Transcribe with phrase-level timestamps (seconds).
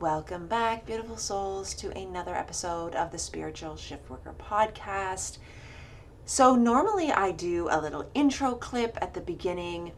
[0.00, 5.38] Welcome back, beautiful souls, to another episode of the Spiritual Shiftworker podcast.
[6.24, 9.90] So, normally I do a little intro clip at the beginning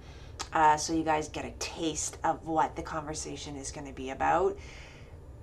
[0.54, 4.08] uh, so you guys get a taste of what the conversation is going to be
[4.08, 4.56] about.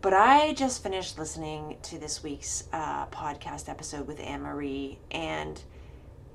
[0.02, 5.62] But I just finished listening to this week's uh, podcast episode with Annemarie, and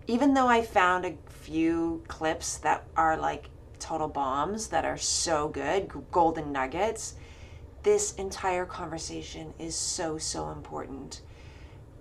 [0.07, 3.51] even though I found a few clips that are like
[3.81, 7.17] total bombs that are so good, golden nuggets,
[7.83, 11.23] this entire conversation is so, so important.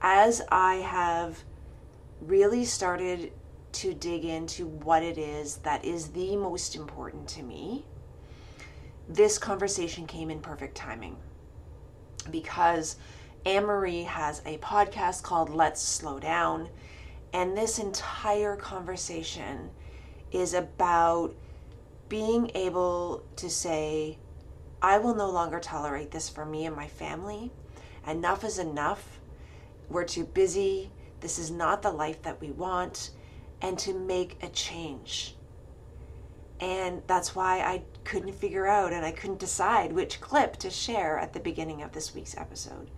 [0.01, 1.43] As I have
[2.21, 3.31] really started
[3.73, 7.85] to dig into what it is that is the most important to me,
[9.07, 11.17] this conversation came in perfect timing
[12.29, 12.98] because
[13.45, 16.70] Annemarie has a podcast called Let's Slow Down,
[17.34, 19.71] and this entire conversation
[20.31, 21.34] is about
[22.07, 24.17] being able to say,
[24.81, 27.52] I will no longer tolerate this for me and my family.
[28.08, 29.20] Enough is enough.
[29.90, 30.91] We're too busy.
[31.20, 33.12] This is not the life that we want.
[33.62, 35.35] And to make a change.
[36.60, 41.20] And that's why I couldn't figure out and I couldn't decide which clip to share
[41.20, 42.90] at the beginning of this week's episode.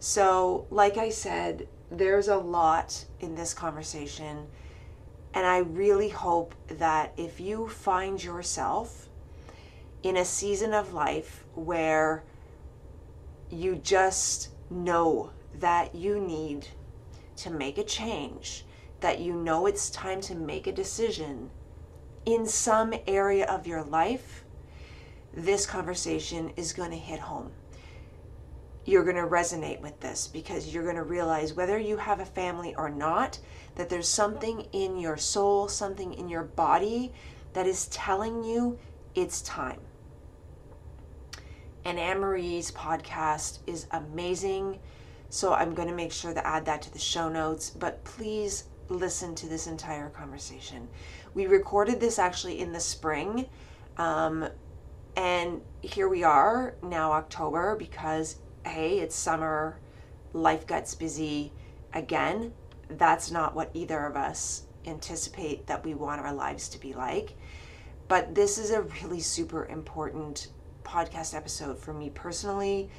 [0.00, 4.46] So, like I said, there's a lot in this conversation.
[5.32, 9.03] And I really hope that if you find yourself
[10.04, 12.22] in a season of life where
[13.50, 16.68] you just know that you need
[17.36, 18.66] to make a change,
[19.00, 21.50] that you know it's time to make a decision
[22.26, 24.44] in some area of your life,
[25.32, 27.50] this conversation is going to hit home.
[28.84, 32.26] You're going to resonate with this because you're going to realize whether you have a
[32.26, 33.38] family or not,
[33.76, 37.12] that there's something in your soul, something in your body
[37.54, 38.78] that is telling you
[39.14, 39.80] it's time.
[41.84, 44.78] And Annemarie's podcast is amazing.
[45.28, 47.70] So I'm going to make sure to add that to the show notes.
[47.70, 50.88] But please listen to this entire conversation.
[51.34, 53.46] We recorded this actually in the spring.
[53.98, 54.48] Um,
[55.16, 59.78] and here we are now, October, because hey, it's summer,
[60.32, 61.52] life gets busy.
[61.92, 62.52] Again,
[62.88, 67.36] that's not what either of us anticipate that we want our lives to be like.
[68.08, 70.48] But this is a really super important
[70.84, 72.90] podcast episode for me personally,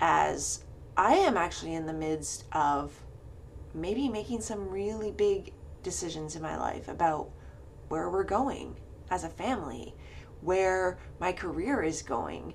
[0.00, 0.64] as
[0.96, 2.92] I am actually in the midst of
[3.74, 7.30] maybe making some really big decisions in my life about
[7.88, 8.76] where we're going
[9.10, 9.94] as a family,
[10.40, 12.54] where my career is going,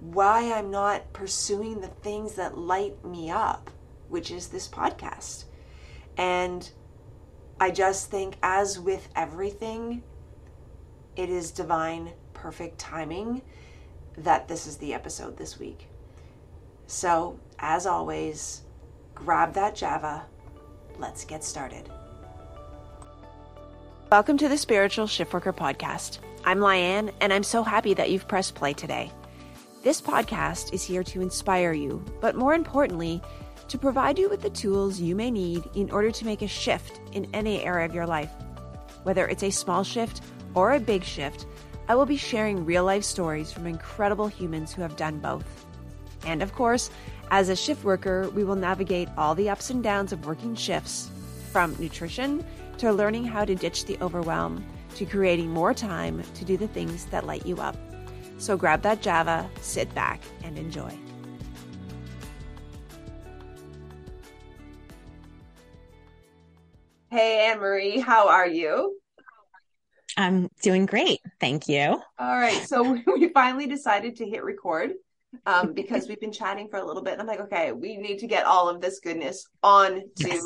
[0.00, 3.70] why I'm not pursuing the things that light me up,
[4.08, 5.44] which is this podcast.
[6.16, 6.68] And
[7.58, 10.02] I just think, as with everything,
[11.16, 13.42] it is divine, perfect timing
[14.18, 15.88] that this is the episode this week.
[16.86, 18.62] So, as always,
[19.14, 20.24] grab that Java.
[20.98, 21.90] Let's get started.
[24.12, 26.18] Welcome to the Spiritual Shiftworker Podcast.
[26.44, 29.10] I'm Lianne, and I'm so happy that you've pressed play today.
[29.82, 33.20] This podcast is here to inspire you, but more importantly,
[33.68, 37.00] to provide you with the tools you may need in order to make a shift
[37.12, 38.30] in any area of your life.
[39.02, 40.20] Whether it's a small shift
[40.54, 41.46] or a big shift,
[41.86, 45.66] I will be sharing real life stories from incredible humans who have done both.
[46.24, 46.90] And of course,
[47.30, 51.10] as a shift worker, we will navigate all the ups and downs of working shifts
[51.52, 52.44] from nutrition
[52.78, 54.64] to learning how to ditch the overwhelm
[54.96, 57.76] to creating more time to do the things that light you up.
[58.38, 60.92] So grab that Java, sit back, and enjoy.
[67.10, 68.98] Hey, Annemarie, how are you?
[70.16, 71.20] I'm doing great.
[71.40, 72.00] Thank you.
[72.18, 72.66] All right.
[72.66, 74.92] So we finally decided to hit record
[75.46, 77.14] um, because we've been chatting for a little bit.
[77.14, 80.44] And I'm like, okay, we need to get all of this goodness on to yes.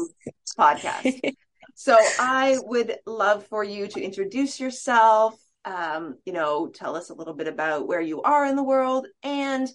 [0.58, 1.34] podcast.
[1.74, 5.34] so I would love for you to introduce yourself,
[5.64, 9.06] um, you know, tell us a little bit about where you are in the world
[9.22, 9.68] and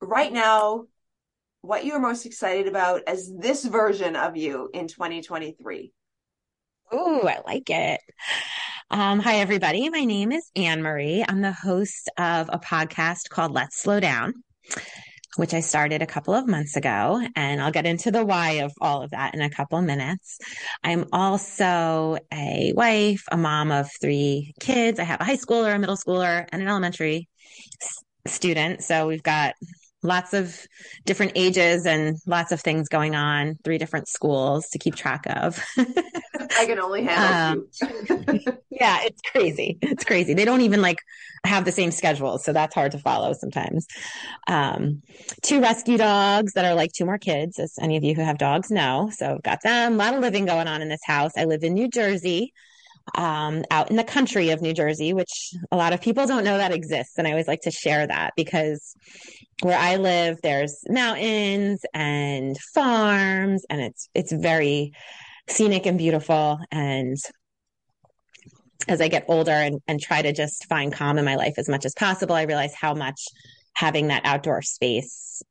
[0.00, 0.84] right now,
[1.60, 5.92] what you're most excited about as this version of you in 2023.
[6.90, 8.00] Oh, I like it.
[8.94, 9.88] Um, hi, everybody.
[9.88, 11.24] My name is Annemarie.
[11.26, 14.34] I'm the host of a podcast called Let's Slow Down,
[15.38, 17.26] which I started a couple of months ago.
[17.34, 20.36] And I'll get into the why of all of that in a couple minutes.
[20.84, 25.00] I'm also a wife, a mom of three kids.
[25.00, 27.30] I have a high schooler, a middle schooler, and an elementary
[28.26, 28.84] student.
[28.84, 29.54] So we've got
[30.02, 30.54] lots of
[31.06, 35.64] different ages and lots of things going on, three different schools to keep track of.
[36.58, 38.40] I can only handle um,
[38.70, 39.78] yeah, it's crazy.
[39.82, 40.34] It's crazy.
[40.34, 40.98] They don't even like
[41.44, 43.86] have the same schedules, so that's hard to follow sometimes.
[44.48, 45.02] Um,
[45.42, 48.38] two rescue dogs that are like two more kids, as any of you who have
[48.38, 49.10] dogs know.
[49.12, 49.94] So I've got them.
[49.94, 51.32] A lot of living going on in this house.
[51.36, 52.52] I live in New Jersey
[53.14, 56.58] um, out in the country of New Jersey, which a lot of people don't know
[56.58, 57.14] that exists.
[57.18, 58.94] And I always like to share that because
[59.62, 64.92] where I live, there's mountains and farms, and it's it's very
[65.52, 66.58] scenic and beautiful.
[66.70, 67.16] And
[68.88, 71.68] as I get older and, and try to just find calm in my life as
[71.68, 73.20] much as possible, I realize how much
[73.74, 75.42] having that outdoor space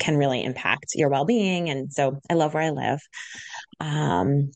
[0.00, 1.70] can really impact your well-being.
[1.70, 3.00] And so I love where I live.
[3.80, 4.50] Um,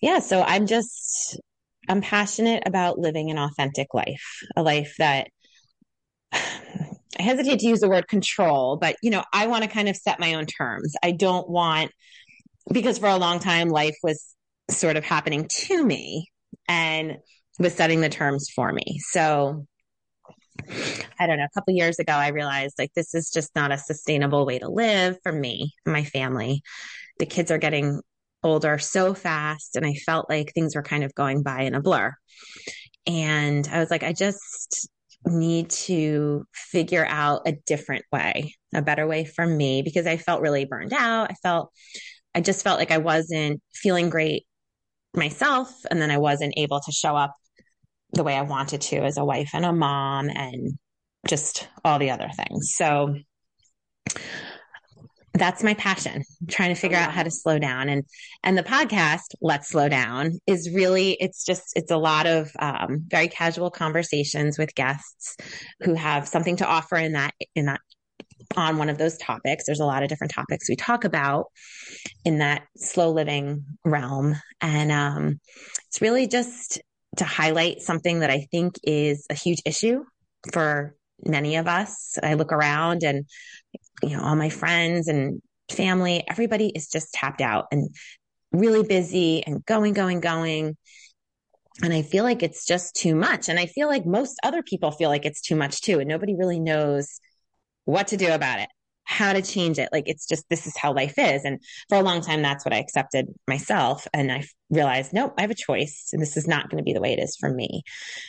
[0.00, 1.40] yeah, so I'm just
[1.88, 5.28] I'm passionate about living an authentic life, a life that
[6.32, 9.96] I hesitate to use the word control, but you know, I want to kind of
[9.96, 10.94] set my own terms.
[11.02, 11.90] I don't want
[12.72, 14.34] because for a long time life was
[14.70, 16.28] sort of happening to me
[16.68, 17.16] and
[17.58, 19.00] was setting the terms for me.
[19.10, 19.66] So
[21.18, 23.78] I don't know, a couple years ago I realized like this is just not a
[23.78, 26.62] sustainable way to live for me and my family.
[27.18, 28.00] The kids are getting
[28.42, 31.80] older so fast and I felt like things were kind of going by in a
[31.80, 32.14] blur.
[33.06, 34.88] And I was like, I just
[35.24, 40.42] need to figure out a different way, a better way for me because I felt
[40.42, 41.30] really burned out.
[41.30, 41.72] I felt,
[42.36, 44.46] I just felt like I wasn't feeling great
[45.14, 45.70] myself.
[45.90, 47.34] And then I wasn't able to show up
[48.12, 50.78] the way I wanted to as a wife and a mom and
[51.26, 52.74] just all the other things.
[52.74, 53.16] So
[55.32, 58.04] that's my passion trying to figure out how to slow down and
[58.42, 63.04] and the podcast let's slow down is really it's just it's a lot of um,
[63.08, 65.36] very casual conversations with guests
[65.82, 67.80] who have something to offer in that in that
[68.56, 71.46] on one of those topics there's a lot of different topics we talk about
[72.24, 75.40] in that slow living realm and um,
[75.88, 76.80] it's really just
[77.16, 80.04] to highlight something that i think is a huge issue
[80.52, 80.94] for
[81.24, 83.24] many of us i look around and
[84.02, 85.40] you know, all my friends and
[85.70, 87.90] family, everybody is just tapped out and
[88.52, 90.76] really busy and going, going, going.
[91.82, 93.48] And I feel like it's just too much.
[93.48, 95.98] And I feel like most other people feel like it's too much too.
[95.98, 97.20] And nobody really knows
[97.86, 98.68] what to do about it,
[99.04, 99.88] how to change it.
[99.92, 101.44] Like it's just, this is how life is.
[101.44, 104.06] And for a long time, that's what I accepted myself.
[104.12, 106.10] And I realized, nope, I have a choice.
[106.12, 107.82] And this is not going to be the way it is for me.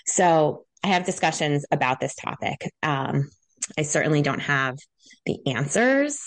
[0.05, 2.71] So I have discussions about this topic.
[2.83, 3.29] Um,
[3.77, 4.77] I certainly don't have
[5.25, 6.19] the answers,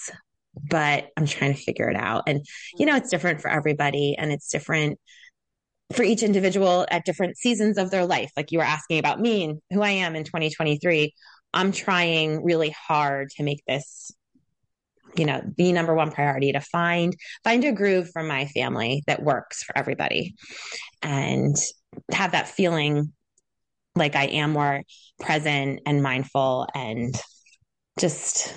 [0.69, 2.25] but I'm trying to figure it out.
[2.27, 2.45] And,
[2.77, 4.99] you know, it's different for everybody and it's different
[5.93, 8.31] for each individual at different seasons of their life.
[8.37, 11.15] Like you were asking about me and who I am in 2023.
[11.53, 14.13] I'm trying really hard to make this
[15.17, 19.23] you know the number one priority to find find a groove for my family that
[19.23, 20.35] works for everybody
[21.03, 21.57] and
[22.13, 23.13] have that feeling
[23.97, 24.83] like I am more
[25.19, 27.15] present and mindful and
[27.99, 28.55] just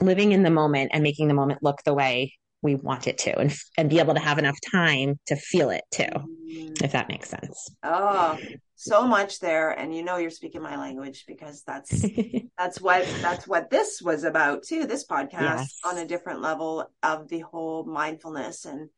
[0.00, 2.34] living in the moment and making the moment look the way
[2.66, 5.84] we want it to and and be able to have enough time to feel it
[5.90, 6.82] too mm.
[6.82, 8.36] if that makes sense oh
[8.74, 12.04] so much there and you know you're speaking my language because that's
[12.58, 15.78] that's what that's what this was about too this podcast yes.
[15.84, 18.90] on a different level of the whole mindfulness and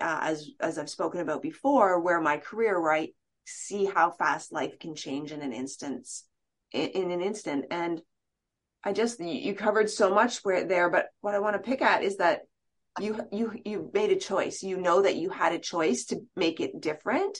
[0.00, 3.14] uh, as as I've spoken about before where my career right
[3.44, 6.24] see how fast life can change in an instance
[6.72, 8.00] in, in an instant and
[8.84, 12.02] i just you covered so much where there but what i want to pick at
[12.02, 12.42] is that
[13.00, 16.60] you you you made a choice you know that you had a choice to make
[16.60, 17.38] it different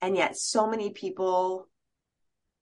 [0.00, 1.68] and yet so many people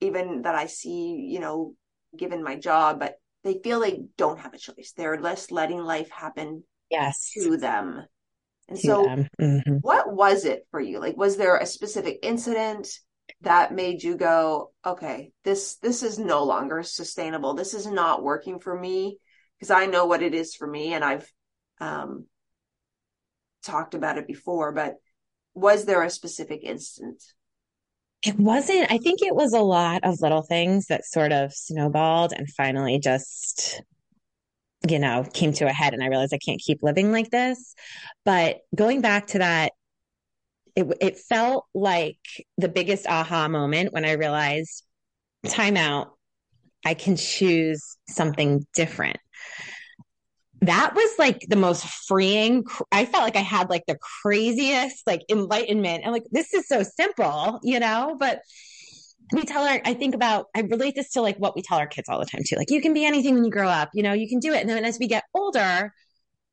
[0.00, 1.74] even that i see you know
[2.16, 3.14] given my job but
[3.44, 8.04] they feel they don't have a choice they're just letting life happen yes to them
[8.70, 9.74] and so, mm-hmm.
[9.80, 11.00] what was it for you?
[11.00, 12.88] Like, was there a specific incident
[13.42, 17.54] that made you go, okay, this this is no longer sustainable.
[17.54, 19.18] This is not working for me
[19.58, 21.28] because I know what it is for me, and I've
[21.80, 22.26] um,
[23.62, 24.72] talked about it before.
[24.72, 24.96] But
[25.54, 27.34] was there a specific instance?
[28.24, 28.92] It wasn't.
[28.92, 32.98] I think it was a lot of little things that sort of snowballed and finally
[32.98, 33.82] just
[34.88, 37.74] you know, came to a head and I realized I can't keep living like this.
[38.24, 39.72] But going back to that,
[40.74, 42.18] it, it felt like
[42.56, 44.84] the biggest aha moment when I realized
[45.46, 46.12] time out,
[46.84, 49.18] I can choose something different.
[50.62, 52.64] That was like the most freeing.
[52.92, 56.02] I felt like I had like the craziest like enlightenment.
[56.04, 58.42] And like, this is so simple, you know, but
[59.32, 61.86] we tell our i think about i relate this to like what we tell our
[61.86, 62.56] kids all the time too.
[62.56, 64.60] Like you can be anything when you grow up you know you can do it.
[64.60, 65.92] And then as we get older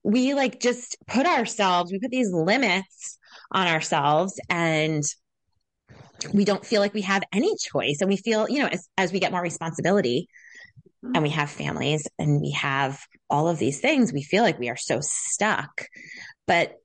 [0.04, 3.18] we like just put ourselves we put these limits
[3.52, 5.04] on ourselves and
[6.34, 7.98] we don't feel like we have any choice.
[8.02, 10.28] And we feel you know as, as we get more responsibility
[11.14, 13.00] and we have families and we have
[13.30, 15.86] all of these things we feel like we are so stuck.
[16.46, 16.76] But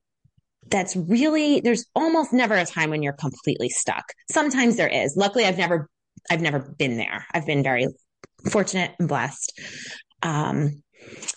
[0.69, 4.05] that's really there's almost never a time when you're completely stuck.
[4.31, 5.15] Sometimes there is.
[5.17, 5.89] Luckily i've never
[6.29, 7.25] i've never been there.
[7.33, 7.87] I've been very
[8.49, 9.59] fortunate and blessed.
[10.21, 10.83] Um,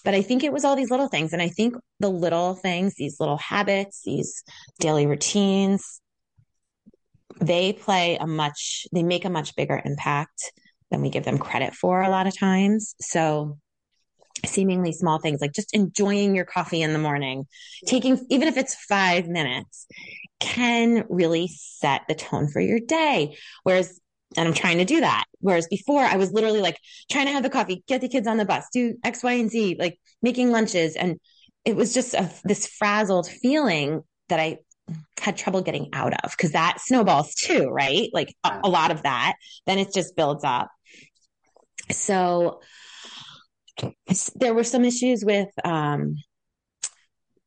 [0.05, 1.33] but I think it was all these little things.
[1.33, 4.45] And I think the little things, these little habits, these
[4.79, 6.01] daily routines,
[7.41, 10.53] they play a much, they make a much bigger impact
[10.91, 12.95] than we give them credit for a lot of times.
[13.01, 13.59] So,
[14.45, 17.47] seemingly small things like just enjoying your coffee in the morning,
[17.87, 19.87] taking, even if it's five minutes,
[20.41, 23.37] can really set the tone for your day.
[23.63, 23.99] Whereas
[24.37, 25.25] and I'm trying to do that.
[25.41, 26.79] Whereas before I was literally like
[27.11, 29.51] trying to have the coffee, get the kids on the bus, do X, Y, and
[29.51, 30.97] Z, like making lunches.
[30.97, 31.19] And
[31.65, 34.59] it was just a, this frazzled feeling that I
[35.21, 38.09] had trouble getting out of because that snowballs too, right?
[38.13, 39.35] Like a, a lot of that,
[39.67, 40.71] then it just builds up.
[41.91, 42.61] So
[44.35, 46.17] there were some issues with, um,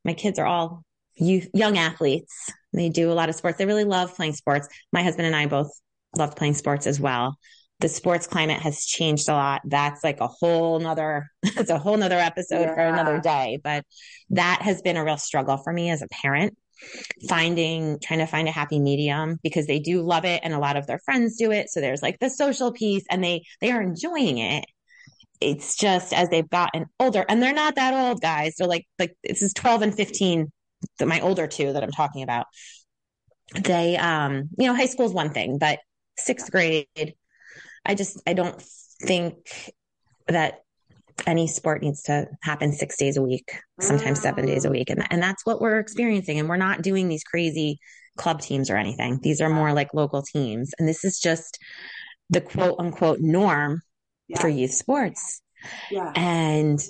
[0.04, 0.84] my kids are all
[1.16, 2.50] youth, young athletes.
[2.72, 3.58] They do a lot of sports.
[3.58, 4.68] They really love playing sports.
[4.92, 5.70] My husband and I both
[6.16, 7.36] love playing sports as well.
[7.80, 9.62] The sports climate has changed a lot.
[9.64, 12.74] That's like a whole nother, it's a whole nother episode yeah.
[12.74, 13.58] for another day.
[13.62, 13.84] But
[14.30, 16.56] that has been a real struggle for me as a parent,
[17.28, 20.76] finding, trying to find a happy medium because they do love it and a lot
[20.76, 21.70] of their friends do it.
[21.70, 24.64] So there's like the social piece and they, they are enjoying it.
[25.40, 28.56] It's just as they've gotten older and they're not that old guys.
[28.58, 30.52] They're like like this is 12 and 15
[30.98, 32.46] the, my older two that i'm talking about.
[33.54, 35.78] They um you know high school is one thing but
[36.20, 36.86] sixth grade,
[37.84, 38.60] I just, I don't
[39.02, 39.72] think
[40.28, 40.60] that
[41.26, 44.72] any sport needs to happen six days a week, sometimes seven days a mm.
[44.72, 44.90] week.
[44.90, 46.38] And, and that's what we're experiencing.
[46.38, 47.78] And we're not doing these crazy
[48.16, 49.18] club teams or anything.
[49.22, 50.72] These are more like local teams.
[50.78, 51.58] And this is just
[52.30, 53.82] the quote unquote norm
[54.28, 54.40] yeah.
[54.40, 55.42] for youth sports.
[55.90, 56.12] Yeah.
[56.14, 56.80] And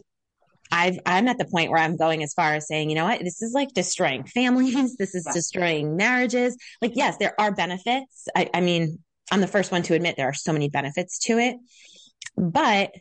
[0.72, 3.20] I've, I'm at the point where I'm going as far as saying, you know what,
[3.20, 4.96] this is like destroying families.
[4.98, 6.56] This is destroying marriages.
[6.80, 8.28] Like, yes, there are benefits.
[8.36, 8.98] I, I mean,
[9.32, 11.56] I'm the first one to admit there are so many benefits to it,
[12.36, 12.92] but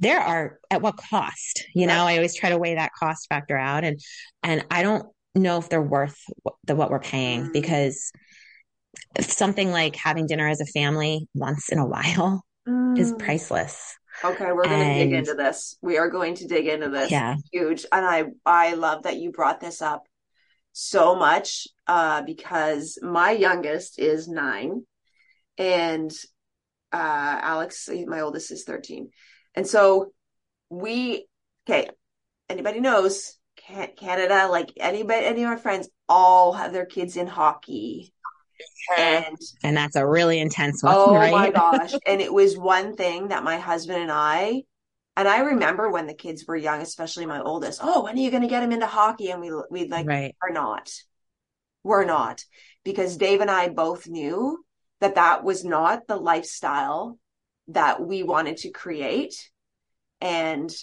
[0.00, 1.64] there are at what cost?
[1.74, 4.00] You know, I always try to weigh that cost factor out, and
[4.42, 6.18] and I don't know if they're worth
[6.64, 7.52] the what we're paying mm.
[7.52, 8.12] because
[9.20, 12.98] something like having dinner as a family once in a while mm.
[12.98, 13.94] is priceless.
[14.24, 15.76] Okay, we're going to dig into this.
[15.80, 17.10] We are going to dig into this.
[17.10, 20.04] Yeah, huge, and I I love that you brought this up
[20.72, 24.82] so much uh, because my youngest is nine
[25.56, 26.12] and
[26.92, 29.10] uh, Alex, my oldest, is 13.
[29.58, 30.12] And so
[30.70, 31.26] we,
[31.68, 31.90] okay,
[32.48, 38.14] anybody knows Canada, like anybody, any of our friends, all have their kids in hockey.
[38.96, 40.94] And and that's a really intense one.
[40.96, 41.32] Oh right?
[41.32, 41.92] my gosh.
[42.06, 44.62] and it was one thing that my husband and I,
[45.16, 48.30] and I remember when the kids were young, especially my oldest, oh, when are you
[48.30, 49.32] going to get him into hockey?
[49.32, 50.36] And we, we like, right.
[50.40, 50.88] we're not.
[51.82, 52.44] We're not.
[52.84, 54.64] Because Dave and I both knew
[55.00, 57.18] that that was not the lifestyle
[57.68, 59.50] that we wanted to create
[60.20, 60.74] and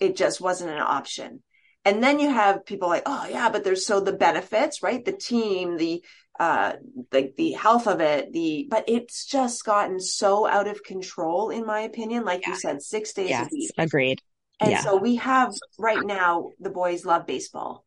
[0.00, 1.42] it just wasn't an option
[1.84, 5.12] and then you have people like oh yeah but there's so the benefits right the
[5.12, 6.02] team the
[6.38, 6.74] uh
[7.10, 11.66] the the health of it the but it's just gotten so out of control in
[11.66, 12.50] my opinion like yeah.
[12.50, 14.20] you said six days yes, a week agreed
[14.60, 14.80] and yeah.
[14.80, 17.84] so we have right now the boys love baseball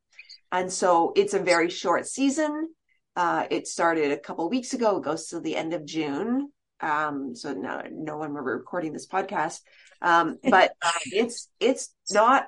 [0.51, 2.67] and so it's a very short season
[3.15, 4.97] uh, it started a couple weeks ago.
[4.97, 6.51] It goes to the end of June.
[6.83, 9.61] Um, so now, no when we're recording this podcast.
[10.01, 10.73] Um, but
[11.05, 12.47] it's it's not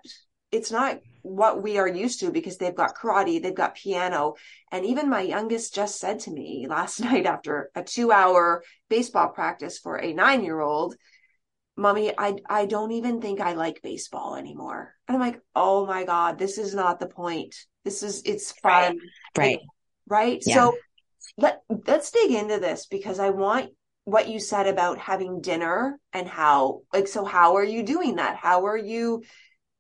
[0.51, 4.35] it's not what we are used to because they've got karate, they've got piano,
[4.71, 9.29] and even my youngest just said to me last night after a two hour baseball
[9.29, 10.95] practice for a nine year old,
[11.77, 16.03] "Mommy, I I don't even think I like baseball anymore." And I'm like, "Oh my
[16.03, 17.55] god, this is not the point.
[17.85, 18.99] This is it's fun."
[19.37, 19.57] Right.
[19.57, 19.59] right
[20.07, 20.43] right?
[20.45, 20.55] Yeah.
[20.55, 20.77] So
[21.37, 23.71] let let's dig into this because I want
[24.05, 28.37] what you said about having dinner and how like so how are you doing that?
[28.37, 29.23] How are you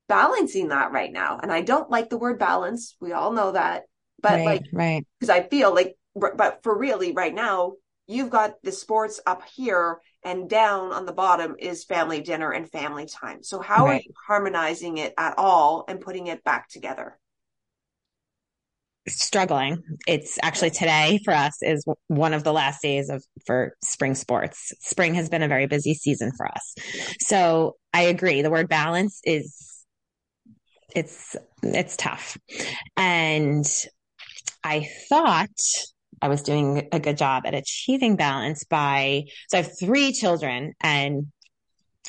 [0.09, 1.39] balancing that right now?
[1.41, 2.95] And I don't like the word balance.
[2.99, 3.83] We all know that.
[4.21, 5.07] But right, like right.
[5.19, 7.73] Cuz I feel like but for really right now
[8.07, 12.69] you've got the sports up here and down on the bottom is family dinner and
[12.71, 13.43] family time.
[13.43, 14.01] So how right.
[14.01, 17.19] are you harmonizing it at all and putting it back together?
[19.07, 19.83] Struggling.
[20.07, 24.73] It's actually today for us is one of the last days of for spring sports.
[24.79, 26.75] Spring has been a very busy season for us.
[27.19, 28.41] So I agree.
[28.41, 29.85] The word balance is
[30.95, 32.37] it's it's tough.
[32.97, 33.65] And
[34.63, 35.49] I thought
[36.21, 40.73] I was doing a good job at achieving balance by, so I have three children
[40.81, 41.27] and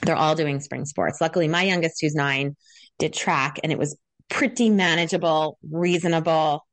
[0.02, 1.20] they're all doing spring sports.
[1.20, 2.56] Luckily, my youngest, who's nine,
[2.98, 3.96] did track and it was
[4.28, 6.65] pretty manageable, reasonable,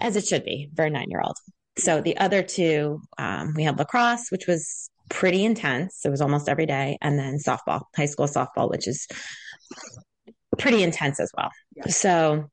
[0.00, 1.36] as it should be for a nine year old.
[1.78, 6.04] So the other two, um, we had lacrosse, which was pretty intense.
[6.04, 6.98] It was almost every day.
[7.02, 9.06] And then softball, high school softball, which is
[10.58, 11.50] pretty intense as well.
[11.76, 11.86] Yeah.
[11.88, 12.50] So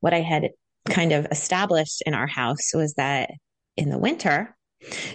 [0.00, 0.48] what I had
[0.88, 3.30] kind of established in our house was that
[3.76, 4.56] in the winter,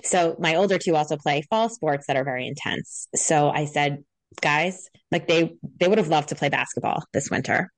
[0.03, 3.08] so my older two also play fall sports that are very intense.
[3.15, 4.03] So I said,
[4.42, 7.72] guys, like they they would have loved to play basketball this winter.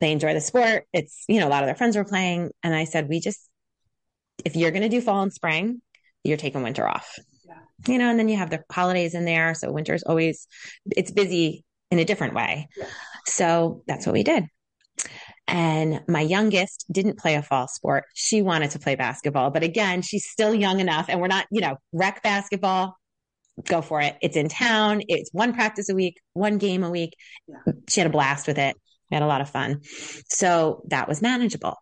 [0.00, 0.84] They enjoy the sport.
[0.92, 3.48] It's, you know, a lot of their friends were playing and I said, we just
[4.44, 5.82] if you're going to do fall and spring,
[6.24, 7.18] you're taking winter off.
[7.44, 7.54] Yeah.
[7.86, 10.46] You know, and then you have the holidays in there, so winter is always
[10.96, 12.68] it's busy in a different way.
[12.76, 12.86] Yeah.
[13.26, 14.46] So that's what we did.
[15.46, 18.04] And my youngest didn't play a fall sport.
[18.14, 19.50] She wanted to play basketball.
[19.50, 22.96] But again, she's still young enough and we're not, you know, rec basketball,
[23.64, 24.16] go for it.
[24.20, 25.00] It's in town.
[25.08, 27.14] It's one practice a week, one game a week.
[27.46, 27.72] Yeah.
[27.88, 28.76] She had a blast with it.
[29.10, 29.80] We had a lot of fun.
[30.28, 31.76] So that was manageable.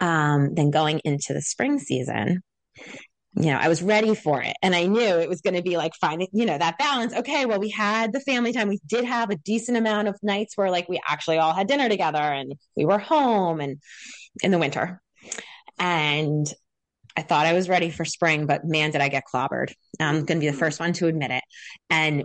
[0.00, 2.42] Um, then going into the spring season,
[3.38, 5.76] you know, I was ready for it and I knew it was going to be
[5.76, 7.14] like finding, you know, that balance.
[7.14, 7.44] Okay.
[7.44, 8.68] Well, we had the family time.
[8.68, 11.88] We did have a decent amount of nights where like we actually all had dinner
[11.88, 13.78] together and we were home and
[14.42, 15.02] in the winter.
[15.78, 16.46] And
[17.14, 19.72] I thought I was ready for spring, but man, did I get clobbered.
[20.00, 21.44] I'm going to be the first one to admit it.
[21.90, 22.24] And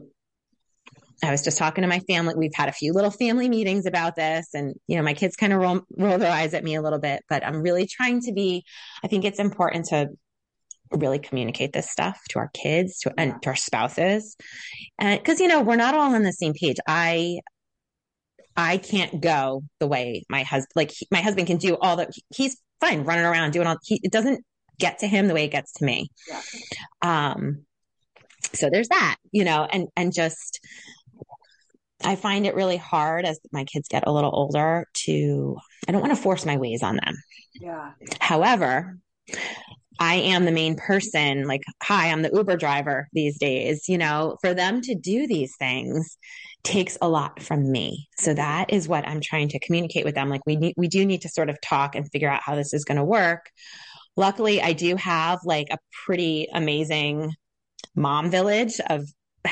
[1.23, 2.33] I was just talking to my family.
[2.35, 5.53] We've had a few little family meetings about this, and you know, my kids kind
[5.53, 7.23] of roll, roll their eyes at me a little bit.
[7.29, 8.63] But I'm really trying to be.
[9.03, 10.09] I think it's important to
[10.91, 14.35] really communicate this stuff to our kids to, and to our spouses
[14.99, 17.39] and because you know we're not all on the same page i
[18.57, 22.11] i can't go the way my husband like he, my husband can do all the
[22.35, 24.43] he's fine running around doing all he it doesn't
[24.79, 27.33] get to him the way it gets to me yeah.
[27.33, 27.63] um
[28.53, 30.59] so there's that you know and and just
[32.03, 36.01] i find it really hard as my kids get a little older to i don't
[36.01, 37.15] want to force my ways on them
[37.59, 38.97] yeah however
[40.01, 43.87] I am the main person, like, hi, I'm the Uber driver these days.
[43.87, 46.17] You know, for them to do these things
[46.63, 48.07] takes a lot from me.
[48.17, 50.27] So that is what I'm trying to communicate with them.
[50.27, 52.73] Like, we need, we do need to sort of talk and figure out how this
[52.73, 53.51] is going to work.
[54.17, 57.33] Luckily, I do have like a pretty amazing
[57.95, 59.07] mom village of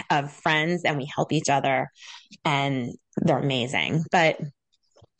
[0.10, 1.90] of friends and we help each other
[2.46, 4.04] and they're amazing.
[4.12, 4.40] But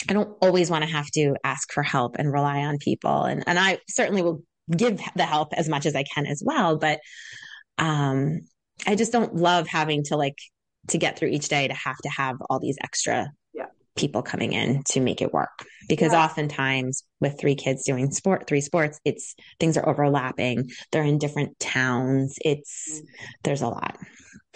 [0.08, 3.24] I don't always want to have to ask for help and rely on people.
[3.24, 4.44] And and I certainly will
[4.76, 6.78] give the help as much as I can as well.
[6.78, 7.00] But
[7.78, 8.42] um,
[8.86, 10.38] I just don't love having to like
[10.90, 13.66] to get through each day to have to have all these extra yeah.
[13.96, 15.66] people coming in to make it work.
[15.88, 16.24] Because yeah.
[16.24, 20.70] oftentimes with three kids doing sport, three sports, it's things are overlapping.
[20.92, 22.38] They're in different towns.
[22.42, 23.06] It's mm-hmm.
[23.44, 23.98] there's a lot.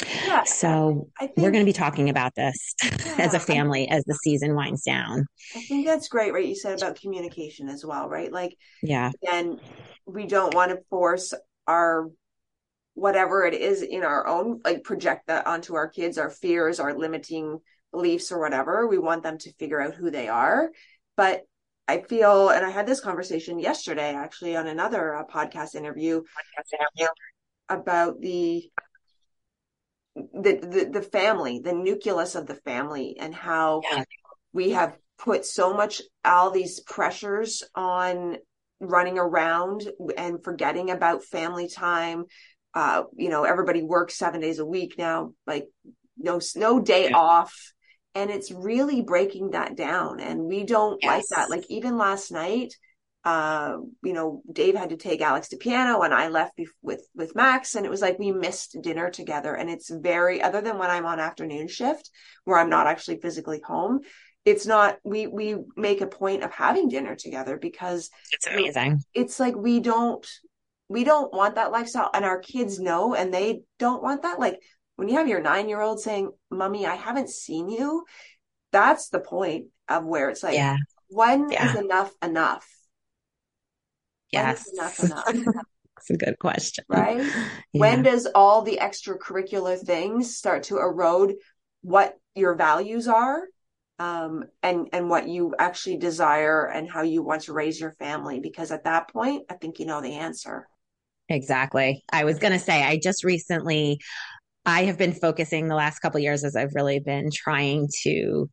[0.01, 4.03] Yeah, so think, we're going to be talking about this yeah, as a family as
[4.05, 5.25] the season winds down.
[5.55, 6.45] I think that's great, right?
[6.45, 8.31] You said about communication as well, right?
[8.31, 9.59] Like, yeah, and
[10.05, 11.33] we don't want to force
[11.67, 12.09] our
[12.95, 16.97] whatever it is in our own, like project that onto our kids, our fears, our
[16.97, 17.59] limiting
[17.91, 18.87] beliefs, or whatever.
[18.87, 20.71] We want them to figure out who they are,
[21.15, 21.43] but
[21.87, 26.79] I feel, and I had this conversation yesterday actually on another uh, podcast interview, podcast
[26.79, 27.07] interview
[27.69, 28.69] about the
[30.15, 34.03] the, the the family, the nucleus of the family, and how yeah.
[34.51, 38.37] we have put so much all these pressures on
[38.79, 42.25] running around and forgetting about family time.
[42.73, 45.67] Uh, you know, everybody works seven days a week now, like
[46.17, 47.17] no no day yeah.
[47.17, 47.73] off,
[48.15, 50.19] and it's really breaking that down.
[50.19, 51.09] And we don't yes.
[51.09, 51.49] like that.
[51.49, 52.73] Like even last night,
[53.25, 57.35] uh, you know, Dave had to take Alex to piano and I left with, with
[57.35, 59.55] Max and it was like we missed dinner together.
[59.55, 62.09] And it's very, other than when I'm on afternoon shift
[62.43, 64.01] where I'm not actually physically home,
[64.43, 69.01] it's not, we, we make a point of having dinner together because it's amazing.
[69.13, 70.27] It's like we don't,
[70.89, 74.37] we don't want that lifestyle and our kids know and they don't want that.
[74.37, 74.59] Like
[74.97, 78.03] when you have your nine year old saying, mommy, I haven't seen you.
[78.73, 80.75] That's the point of where it's like, yeah.
[81.07, 81.69] when yeah.
[81.71, 82.67] is enough enough?
[84.33, 84.67] Yes.
[84.73, 85.25] Enough enough?
[85.95, 86.85] That's a good question.
[86.89, 87.21] Right?
[87.75, 87.79] Yeah.
[87.79, 91.33] When does all the extracurricular things start to erode
[91.81, 93.41] what your values are
[93.97, 98.39] um, and and what you actually desire and how you want to raise your family?
[98.39, 100.67] Because at that point, I think you know the answer.
[101.29, 102.03] Exactly.
[102.11, 103.99] I was going to say, I just recently,
[104.65, 108.49] I have been focusing the last couple years as I've really been trying to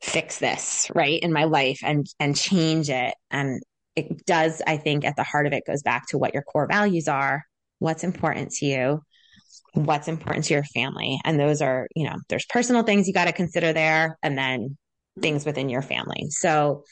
[0.00, 3.60] fix this right in my life and and change it and
[3.98, 6.66] it does i think at the heart of it goes back to what your core
[6.66, 7.42] values are
[7.78, 9.00] what's important to you
[9.74, 11.18] what's important to your family.
[11.24, 14.76] And those are you know there's personal things you got to consider there and then
[15.20, 16.26] things within your family.
[16.30, 16.84] So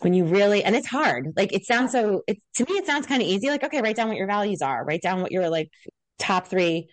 [0.00, 1.32] when you really and it's hard.
[1.36, 3.48] Like it sounds so it to me it sounds kind of easy.
[3.48, 4.84] Like okay write down what your values are.
[4.84, 5.70] Write down what your like
[6.18, 6.88] top three.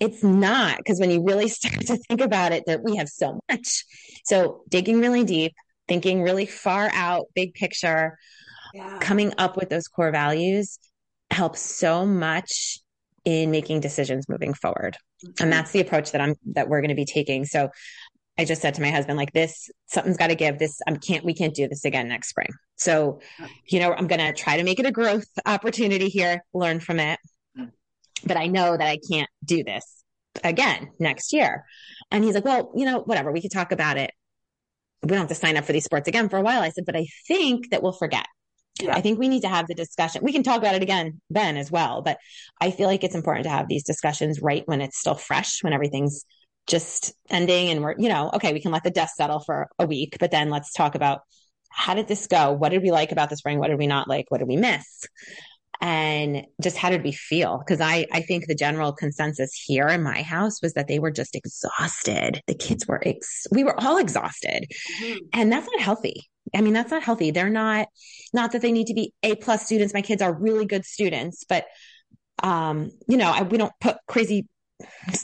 [0.00, 3.40] It's not because when you really start to think about it that we have so
[3.50, 3.84] much.
[4.24, 5.52] So digging really deep
[5.88, 8.18] thinking really far out big picture
[8.74, 8.98] yeah.
[9.00, 10.78] coming up with those core values
[11.30, 12.78] helps so much
[13.24, 15.42] in making decisions moving forward mm-hmm.
[15.42, 17.68] and that's the approach that i'm that we're going to be taking so
[18.38, 21.24] i just said to my husband like this something's got to give this i can't
[21.24, 23.20] we can't do this again next spring so
[23.68, 26.98] you know i'm going to try to make it a growth opportunity here learn from
[26.98, 27.18] it
[28.24, 30.04] but I know that I can't do this
[30.44, 31.64] again next year.
[32.10, 34.12] And he's like, well, you know, whatever, we could talk about it.
[35.02, 36.62] We don't have to sign up for these sports again for a while.
[36.62, 38.26] I said, but I think that we'll forget.
[38.80, 38.94] Yeah.
[38.96, 40.22] I think we need to have the discussion.
[40.24, 42.18] We can talk about it again then as well, but
[42.60, 45.72] I feel like it's important to have these discussions right when it's still fresh, when
[45.72, 46.24] everything's
[46.66, 49.86] just ending and we're, you know, okay, we can let the dust settle for a
[49.86, 51.20] week, but then let's talk about
[51.70, 52.52] how did this go?
[52.52, 53.58] What did we like about the spring?
[53.58, 54.26] What did we not like?
[54.28, 55.04] What did we miss?
[55.82, 57.58] And just how did we feel?
[57.58, 61.10] Because i i think the general consensus here in my house was that they were
[61.10, 62.40] just exhausted.
[62.46, 64.66] The kids were ex- we were all exhausted.
[65.02, 65.18] Mm-hmm.
[65.34, 66.22] and that's not healthy.
[66.54, 67.32] I mean that's not healthy.
[67.32, 67.88] They're not
[68.32, 69.92] not that they need to be a plus students.
[69.92, 71.66] My kids are really good students but
[72.42, 74.46] um you know I, we don't put crazy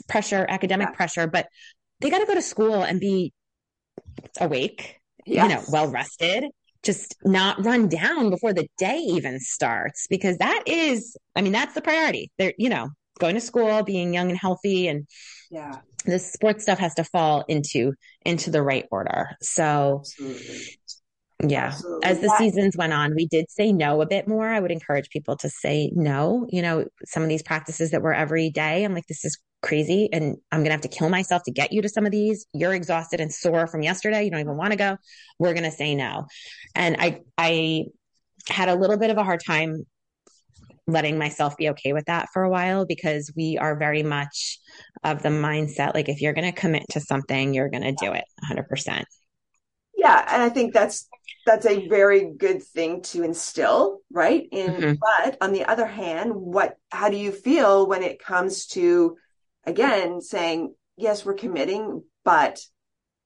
[0.09, 0.95] pressure academic yeah.
[0.95, 1.47] pressure but
[2.01, 3.33] they got to go to school and be
[4.39, 5.43] awake yes.
[5.43, 6.45] you know well rested
[6.83, 11.73] just not run down before the day even starts because that is i mean that's
[11.73, 12.89] the priority they're you know
[13.19, 15.05] going to school being young and healthy and
[15.51, 17.93] yeah the sports stuff has to fall into
[18.25, 20.79] into the right order so Absolutely.
[21.47, 21.67] Yeah.
[21.67, 22.09] Absolutely.
[22.09, 24.47] As the seasons went on, we did say no a bit more.
[24.47, 26.47] I would encourage people to say no.
[26.49, 30.09] You know, some of these practices that were every day, I'm like, this is crazy
[30.11, 32.45] and I'm going to have to kill myself to get you to some of these.
[32.53, 34.23] You're exhausted and sore from yesterday.
[34.23, 34.97] You don't even want to go.
[35.37, 36.27] We're going to say no.
[36.75, 37.85] And I, I
[38.47, 39.85] had a little bit of a hard time
[40.87, 44.59] letting myself be okay with that for a while because we are very much
[45.03, 48.11] of the mindset like if you're going to commit to something, you're going to do
[48.11, 49.03] it 100%.
[49.95, 51.07] Yeah, and I think that's
[51.45, 54.47] that's a very good thing to instill, right?
[54.51, 54.93] In mm-hmm.
[55.23, 59.17] but on the other hand, what how do you feel when it comes to
[59.65, 62.59] again saying, yes, we're committing, but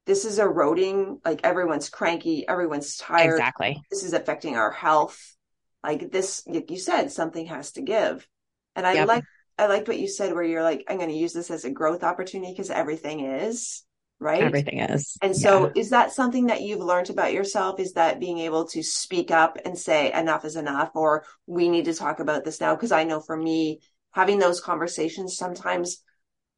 [0.05, 3.33] this is eroding, like everyone's cranky, everyone's tired.
[3.33, 3.81] Exactly.
[3.89, 5.19] This is affecting our health.
[5.83, 8.27] Like this, like you said, something has to give.
[8.75, 9.07] And I yep.
[9.07, 9.23] like
[9.57, 12.03] I liked what you said where you're like, I'm gonna use this as a growth
[12.03, 13.83] opportunity because everything is
[14.23, 14.41] right?
[14.41, 15.17] Everything is.
[15.21, 15.71] And so, yeah.
[15.75, 17.79] is that something that you've learned about yourself?
[17.79, 21.85] Is that being able to speak up and say, enough is enough, or we need
[21.85, 22.73] to talk about this now?
[22.73, 26.01] Because I know for me, having those conversations sometimes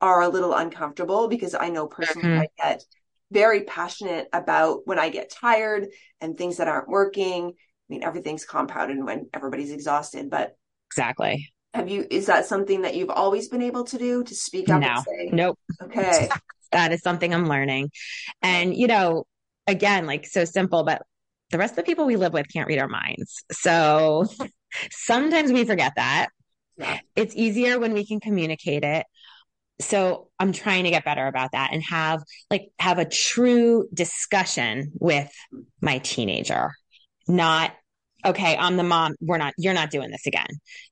[0.02, 2.42] are a little uncomfortable because I know personally mm-hmm.
[2.42, 2.84] I get
[3.32, 5.88] very passionate about when I get tired
[6.22, 7.50] and things that aren't working.
[7.50, 7.54] I
[7.90, 10.56] mean, everything's compounded when everybody's exhausted, but
[10.90, 11.52] exactly.
[11.74, 14.82] Have you, is that something that you've always been able to do to speak up
[14.82, 14.88] no.
[14.88, 15.60] and say, nope.
[15.82, 16.30] Okay.
[16.72, 17.92] that is something I'm learning.
[18.42, 19.26] And, you know,
[19.68, 21.02] again, like so simple, but
[21.52, 23.44] the rest of the people we live with can't read our minds.
[23.52, 24.26] So
[24.92, 26.30] sometimes we forget that.
[26.78, 27.00] Yeah.
[27.16, 29.06] It's easier when we can communicate it.
[29.80, 34.94] So I'm trying to get better about that and have like have a true discussion
[35.00, 35.32] with
[35.82, 36.72] my teenager,
[37.28, 37.74] not
[38.26, 39.16] okay, I'm the mom.
[39.22, 40.48] We're not, you're not doing this again.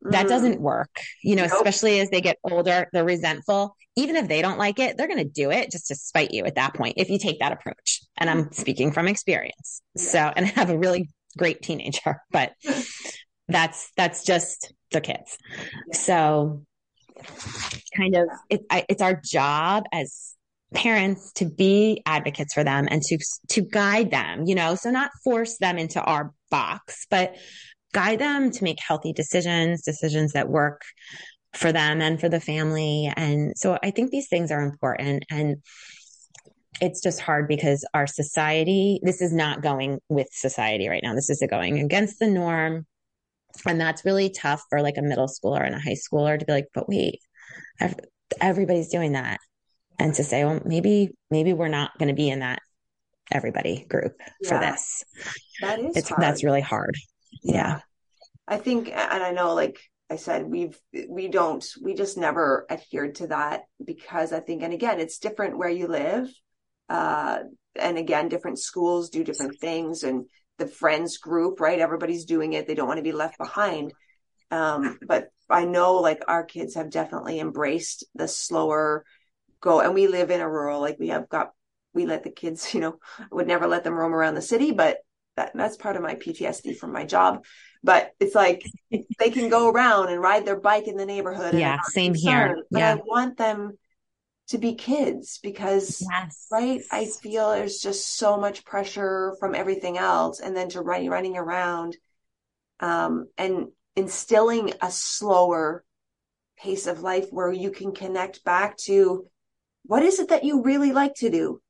[0.06, 0.12] Mm.
[0.12, 0.91] That doesn't work,
[1.24, 1.54] you know, nope.
[1.54, 3.76] especially as they get older, they're resentful.
[3.96, 6.46] Even if they don't like it, they're going to do it just to spite you
[6.46, 8.02] at that point if you take that approach.
[8.17, 9.82] And I'm speaking from experience.
[9.96, 10.04] Yeah.
[10.04, 12.54] So, and I have a really great teenager, but
[13.48, 15.38] that's, that's just the kids.
[15.88, 15.96] Yeah.
[15.96, 16.65] So,
[17.95, 20.36] kind of, it, I, it's our job as
[20.73, 25.12] parents to be advocates for them and to to guide them you know so not
[25.23, 27.36] force them into our box but
[27.93, 30.81] guide them to make healthy decisions decisions that work
[31.53, 33.12] for them and for the family.
[33.15, 35.57] And so i think these things are important and
[36.81, 41.13] it's just hard because our society this is not going with society right now.
[41.13, 42.86] This is going against the norm
[43.66, 46.52] and that's really tough for like a middle schooler and a high schooler to be
[46.52, 47.20] like but wait
[48.39, 49.39] everybody's doing that
[50.00, 52.60] and to say, well, maybe, maybe we're not going to be in that
[53.32, 54.50] everybody group yeah.
[54.50, 55.04] for this.
[55.62, 56.22] That is, it's, hard.
[56.22, 56.96] that's really hard.
[57.44, 57.54] Yeah.
[57.54, 57.80] yeah.
[58.48, 63.16] I think, and I know, like I said, we've, we don't, we just never adhered
[63.16, 66.30] to that because I think, and again, it's different where you live.
[66.89, 67.39] Uh,
[67.76, 70.26] and again, different schools do different things and
[70.58, 71.80] the friends group, right?
[71.80, 72.68] Everybody's doing it.
[72.68, 73.94] They don't want to be left behind.
[74.52, 79.04] Um, but I know like our kids have definitely embraced the slower
[79.60, 79.80] go.
[79.80, 81.52] And we live in a rural, like we have got,
[81.94, 83.00] we let the kids, you know,
[83.32, 84.98] would never let them roam around the city, but
[85.36, 87.44] that, that's part of my PTSD from my job.
[87.84, 88.63] But it's like
[89.20, 91.56] they can go around and ride their bike in the neighborhood.
[91.56, 92.58] Yeah, same here.
[92.72, 92.94] But yeah.
[92.94, 93.78] I want them
[94.49, 96.47] to be kids because yes.
[96.51, 101.10] right i feel there's just so much pressure from everything else and then to running
[101.10, 101.95] running around
[102.79, 105.86] um, and instilling a slower
[106.58, 109.25] pace of life where you can connect back to
[109.86, 111.62] what is it that you really like to do?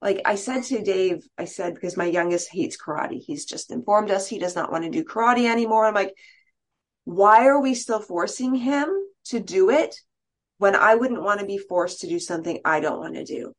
[0.00, 3.20] Like i said to dave i said because my youngest hates karate.
[3.24, 5.86] He's just informed us he does not want to do karate anymore.
[5.86, 6.14] I'm like
[7.04, 8.88] why are we still forcing him
[9.26, 9.96] to do it
[10.62, 13.52] when I wouldn't want to be forced to do something I don't want to do.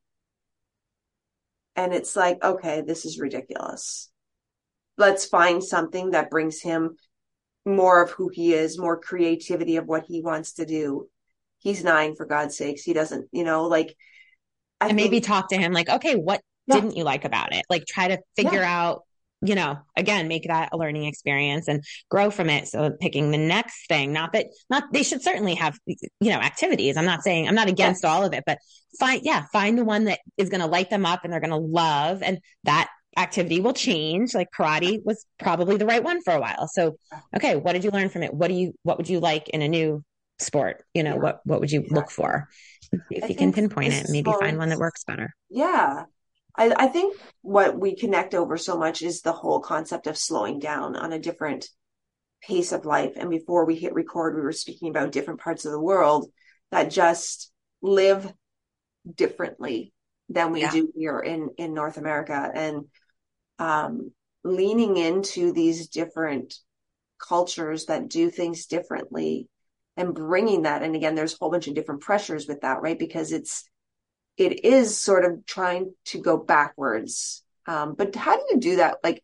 [1.76, 4.10] And it's like, okay, this is ridiculous.
[4.98, 6.96] Let's find something that brings him
[7.66, 11.10] more of who he is, more creativity of what he wants to do.
[11.60, 12.84] He's nine, for God's sakes.
[12.84, 13.98] He doesn't, you know, like.
[14.80, 16.76] I and think, maybe talk to him like, okay, what yeah.
[16.76, 17.66] didn't you like about it?
[17.70, 18.80] Like, try to figure yeah.
[18.80, 19.02] out
[19.46, 22.68] you know, again, make that a learning experience and grow from it.
[22.68, 26.98] So picking the next thing, not that, not, they should certainly have, you know, activities.
[26.98, 28.60] I'm not saying, I'm not against all of it, but
[29.00, 31.50] find, yeah, find the one that is going to light them up and they're going
[31.50, 32.22] to love.
[32.24, 34.34] And that activity will change.
[34.34, 36.70] Like karate was probably the right one for a while.
[36.72, 36.98] So,
[37.36, 38.34] okay, what did you learn from it?
[38.34, 40.04] What do you, what would you like in a new
[40.40, 40.84] sport?
[40.94, 41.22] You know, yeah.
[41.22, 42.48] what, what would you look for?
[43.10, 45.34] If I you can pinpoint it, maybe find one that works better.
[45.50, 46.04] Yeah.
[46.56, 50.60] I, I think what we connect over so much is the whole concept of slowing
[50.60, 51.68] down on a different
[52.42, 53.14] pace of life.
[53.16, 56.30] And before we hit record, we were speaking about different parts of the world
[56.72, 58.32] that just live
[59.16, 59.94] differently
[60.30, 60.72] than we yeah.
[60.72, 62.86] do here in in North America, and
[63.60, 64.12] um,
[64.44, 66.56] leaning into these different
[67.20, 69.48] cultures that do things differently
[69.96, 70.82] and bringing that.
[70.82, 72.98] And again, there's a whole bunch of different pressures with that, right?
[72.98, 73.70] Because it's
[74.38, 77.44] it is sort of trying to go backwards.
[77.68, 78.98] Um, but how do you do that?
[79.04, 79.22] Like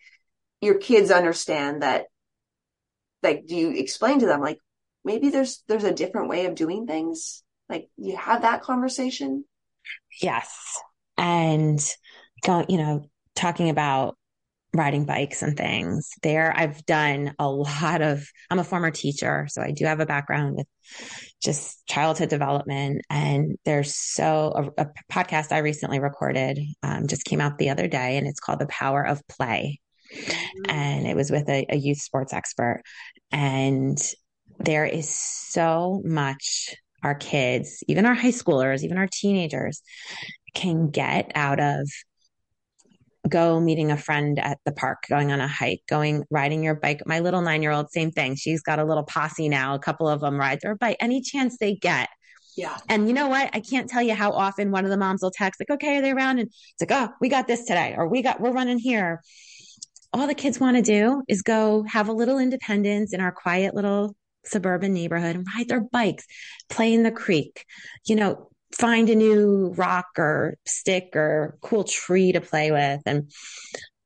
[0.62, 2.06] your kids understand that,
[3.22, 4.60] like, do you explain to them, like,
[5.04, 7.44] maybe there's, there's a different way of doing things?
[7.68, 9.46] Like you have that conversation?
[10.22, 10.80] Yes.
[11.18, 11.80] And
[12.44, 14.18] go, you know, talking about
[14.74, 19.64] riding bikes and things there i've done a lot of i'm a former teacher so
[19.64, 20.68] i do have a background with
[21.42, 23.02] just childhood development.
[23.10, 27.88] And there's so a, a podcast i recently recorded um, just came out the other
[27.88, 29.80] day and it's called the power of play.
[30.68, 32.82] And it was with a, a youth sports expert.
[33.32, 33.98] And
[34.58, 39.82] there is so much our kids even our high schoolers even our teenagers
[40.54, 41.90] can get out of
[43.30, 47.02] go meeting a friend at the park, going on a hike, going riding your bike.
[47.06, 48.36] My little nine year old, same thing.
[48.36, 49.76] She's got a little posse now.
[49.76, 52.10] A couple of them ride their bike any chance they get.
[52.58, 52.78] Yeah.
[52.90, 53.50] And you know what?
[53.54, 56.02] I can't tell you how often one of the moms will text, like, okay, are
[56.02, 56.40] they around?
[56.40, 59.22] And it's like, oh, we got this today, or we got, we're running here.
[60.12, 63.76] All the kids want to do is go have a little independence in our quiet
[63.76, 64.16] little
[64.46, 66.26] suburban neighborhood and ride their bikes,
[66.70, 67.66] play in the creek,
[68.06, 73.02] you know, find a new rock or stick or cool tree to play with.
[73.06, 73.32] And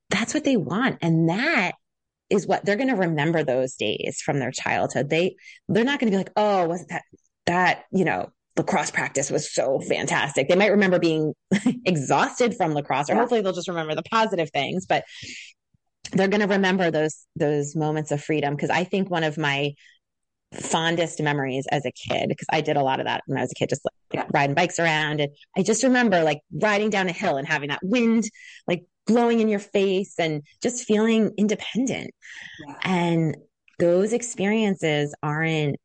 [0.09, 0.99] that's what they want.
[1.01, 1.73] And that
[2.29, 5.09] is what they're going to remember those days from their childhood.
[5.09, 5.35] They,
[5.67, 7.03] they're not going to be like, oh, wasn't that,
[7.45, 10.47] that, you know, lacrosse practice was so fantastic.
[10.47, 11.33] They might remember being
[11.85, 15.03] exhausted from lacrosse, or hopefully they'll just remember the positive things, but
[16.11, 18.55] they're going to remember those, those moments of freedom.
[18.57, 19.73] Cause I think one of my
[20.53, 23.51] fondest memories as a kid because I did a lot of that when I was
[23.51, 24.27] a kid, just like yeah.
[24.33, 25.19] riding bikes around.
[25.19, 28.25] And I just remember like riding down a hill and having that wind
[28.67, 32.11] like blowing in your face and just feeling independent.
[32.67, 32.75] Yeah.
[32.83, 33.37] And
[33.79, 35.77] those experiences aren't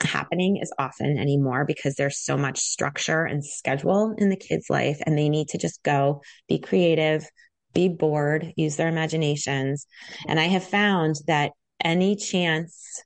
[0.00, 5.00] happening as often anymore because there's so much structure and schedule in the kids' life
[5.04, 7.28] and they need to just go be creative,
[7.74, 9.86] be bored, use their imaginations.
[10.26, 13.02] And I have found that any chance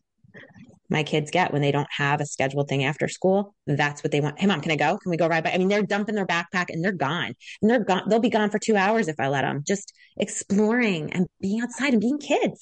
[0.89, 3.55] my kids get when they don't have a scheduled thing after school.
[3.67, 4.39] That's what they want.
[4.39, 4.99] Hey, mom, can I go?
[4.99, 5.53] Can we go ride by?
[5.53, 7.35] I mean, they're dumping their backpack and they're gone.
[7.63, 8.03] And they're gone.
[8.09, 9.63] They'll be gone for two hours if I let them.
[9.67, 12.61] Just exploring and being outside and being kids.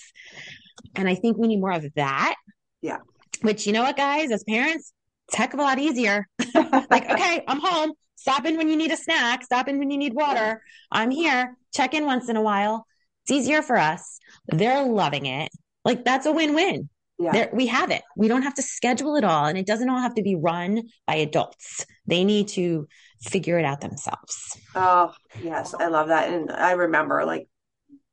[0.95, 2.35] And I think we need more of that.
[2.81, 2.99] Yeah.
[3.43, 4.93] Which, you know what, guys, as parents,
[5.29, 6.27] it's heck of a lot easier.
[6.55, 7.93] like, okay, I'm home.
[8.17, 9.45] Stop in when you need a snack.
[9.45, 10.63] Stop in when you need water.
[10.91, 11.57] I'm here.
[11.75, 12.87] Check in once in a while.
[13.25, 14.19] It's easier for us.
[14.49, 15.51] They're loving it.
[15.85, 17.33] Like, that's a win win yeah.
[17.33, 18.03] There, we have it.
[18.16, 19.46] We don't have to schedule it all.
[19.46, 21.87] And it doesn't all have to be run by adults.
[22.07, 22.88] They need to
[23.22, 24.59] figure it out themselves.
[24.74, 26.31] Oh, yes, I love that.
[26.31, 27.48] And I remember like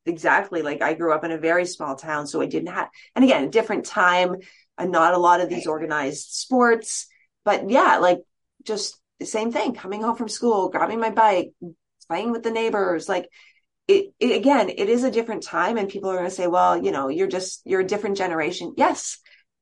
[0.05, 3.25] exactly like I grew up in a very small town, so I didn't have and
[3.25, 4.35] again, a different time
[4.77, 7.07] and not a lot of these organized sports.
[7.43, 8.19] But yeah, like
[8.63, 11.53] just the same thing, coming home from school, grabbing my bike,
[12.07, 13.29] playing with the neighbors, like
[13.87, 16.81] it, it again, it is a different time and people are going to say, well,
[16.81, 18.73] you know, you're just you're a different generation.
[18.77, 19.19] Yes.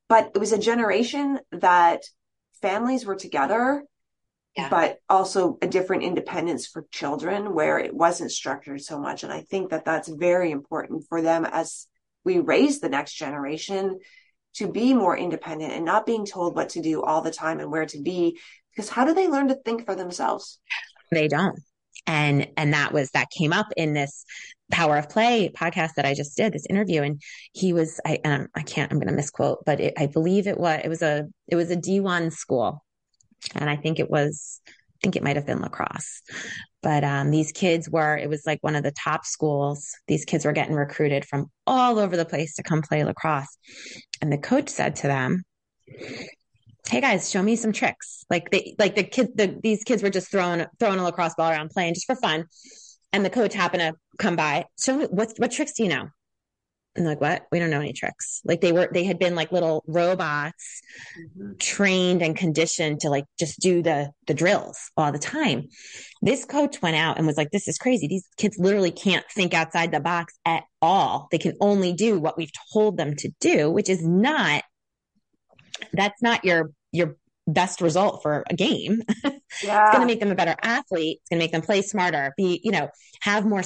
[0.08, 2.04] But it was a generation that
[2.62, 3.84] families were together
[4.60, 4.70] yeah.
[4.70, 9.24] but also a different independence for children where it wasn't structured so much.
[9.24, 11.88] And I think that that's very important for them as
[12.26, 14.00] we raise the next generation
[14.56, 17.72] to be more independent and not being told what to do all the time and
[17.72, 18.38] where to be.
[18.72, 20.60] Because how do they learn to think for themselves?
[21.12, 21.60] They don't.
[22.10, 24.26] And and that was that came up in this
[24.72, 27.22] power of play podcast that I just did this interview and
[27.54, 30.60] he was I I'm, I can't I'm going to misquote but it, I believe it
[30.60, 32.84] was it was a it was a D1 school
[33.56, 36.22] and I think it was, I think it might have been lacrosse.
[36.82, 39.90] But um, these kids were, it was like one of the top schools.
[40.08, 43.58] These kids were getting recruited from all over the place to come play lacrosse.
[44.22, 45.44] And the coach said to them,
[46.90, 48.26] Hey guys, show me some tricks.
[48.32, 51.52] Like they, like the kids, the, these kids were just throwing, throwing a lacrosse ball
[51.52, 52.46] around playing just for fun.
[53.14, 54.66] And the coach happened to come by.
[54.80, 56.08] Show me what, what tricks do you know?
[56.96, 59.52] and like what we don't know any tricks like they were they had been like
[59.52, 60.82] little robots
[61.38, 61.52] mm-hmm.
[61.60, 65.68] trained and conditioned to like just do the the drills all the time
[66.24, 69.54] this coach went out and was like this is crazy these kids literally can't think
[69.54, 73.70] outside the box at all they can only do what we've told them to do
[73.70, 74.64] which is not
[75.94, 79.02] that's not your your best result for a game.
[79.64, 79.88] Yeah.
[79.88, 81.18] it's going to make them a better athlete.
[81.20, 82.88] It's going to make them play smarter, be, you know,
[83.22, 83.64] have more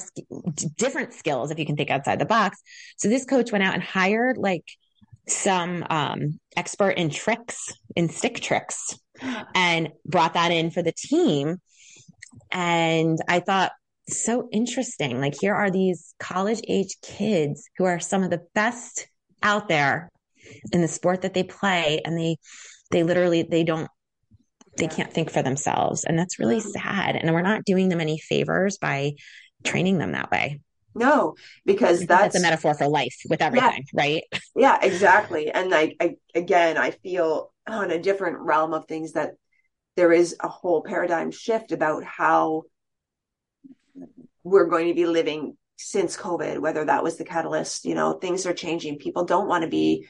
[0.77, 2.61] different skills if you can think outside the box.
[2.97, 4.63] So this coach went out and hired like
[5.27, 8.97] some um, expert in tricks, in stick tricks,
[9.55, 11.57] and brought that in for the team.
[12.49, 13.73] And I thought,
[14.07, 15.19] so interesting.
[15.19, 19.07] Like, here are these college age kids who are some of the best
[19.41, 20.09] out there
[20.71, 22.37] in the sport that they play, and they
[22.93, 23.89] they literally they don't
[24.77, 26.03] they can't think for themselves.
[26.03, 27.15] And that's really sad.
[27.15, 29.13] And we're not doing them any favors by
[29.63, 30.61] training them that way.
[30.95, 34.23] No because that's, that's, a metaphor for life with everything yeah, right?
[34.55, 35.49] Yeah exactly.
[35.49, 39.31] And like I, again i feel oh, on a different realm of things that
[39.95, 42.63] there is a whole paradigm shift about how
[44.43, 48.45] we're going to be living since covid whether that was the catalyst you know things
[48.45, 48.99] are changing.
[48.99, 50.05] People don't want to be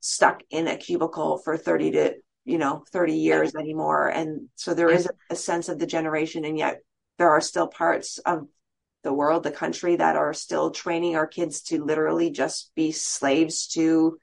[0.00, 2.14] stuck in a cubicle for 30 to
[2.48, 4.08] you know 30 years anymore.
[4.08, 6.80] And so there is a, sense of the generation and yet
[7.18, 8.48] there are still parts of
[9.04, 13.68] the world the country that are still training our kids to literally just be slaves
[13.68, 14.18] to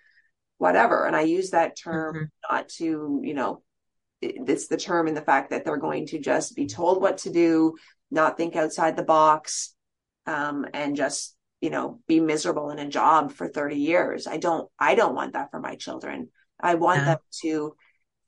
[0.58, 1.06] whatever.
[1.06, 2.54] And i use that term mm-hmm.
[2.56, 3.62] not to you know
[4.22, 7.30] it's the term and the fact that they're going to just be told what to
[7.30, 7.76] do
[8.10, 9.76] not think outside the box
[10.26, 14.26] um, and just you know be miserable in a job for 30 years.
[14.26, 16.30] I don't i don't want that for my children.
[16.60, 17.06] I want yeah.
[17.06, 17.76] them to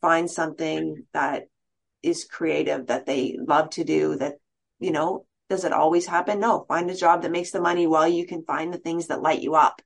[0.01, 1.43] find something that
[2.03, 4.35] is creative that they love to do that
[4.79, 6.39] you know does it always happen?
[6.39, 9.21] No find a job that makes the money while you can find the things that
[9.21, 9.81] light you up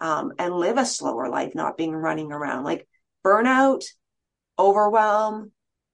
[0.00, 2.64] um, and live a slower life not being running around.
[2.64, 2.88] Like
[3.24, 3.84] burnout
[4.58, 5.50] overwhelm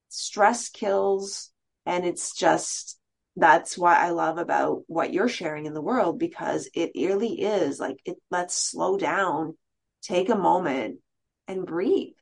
[0.09, 1.51] stress kills
[1.87, 2.99] and it's just
[3.37, 7.79] that's what i love about what you're sharing in the world because it really is
[7.79, 9.57] like it let's slow down
[10.03, 10.99] take a moment
[11.47, 12.13] and breathe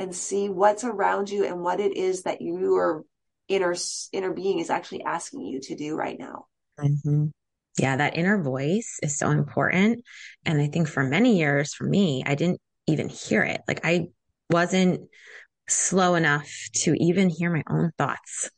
[0.00, 3.04] and see what's around you and what it is that your
[3.48, 3.76] inner
[4.12, 6.46] inner being is actually asking you to do right now.
[6.78, 7.26] Mm-hmm.
[7.78, 10.02] Yeah, that inner voice is so important.
[10.46, 13.60] And I think for many years, for me, I didn't even hear it.
[13.68, 14.08] Like I
[14.48, 15.02] wasn't
[15.68, 18.50] slow enough to even hear my own thoughts.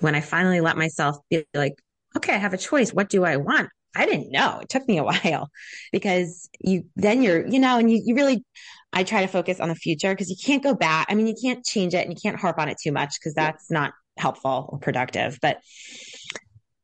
[0.00, 1.74] When I finally let myself be like,
[2.16, 2.92] okay, I have a choice.
[2.92, 3.70] What do I want?
[3.94, 4.58] I didn't know.
[4.62, 5.48] It took me a while
[5.92, 8.44] because you then you're, you know, and you, you really
[8.92, 11.06] I try to focus on the future because you can't go back.
[11.10, 13.34] I mean, you can't change it and you can't harp on it too much because
[13.34, 15.38] that's not helpful or productive.
[15.42, 15.58] But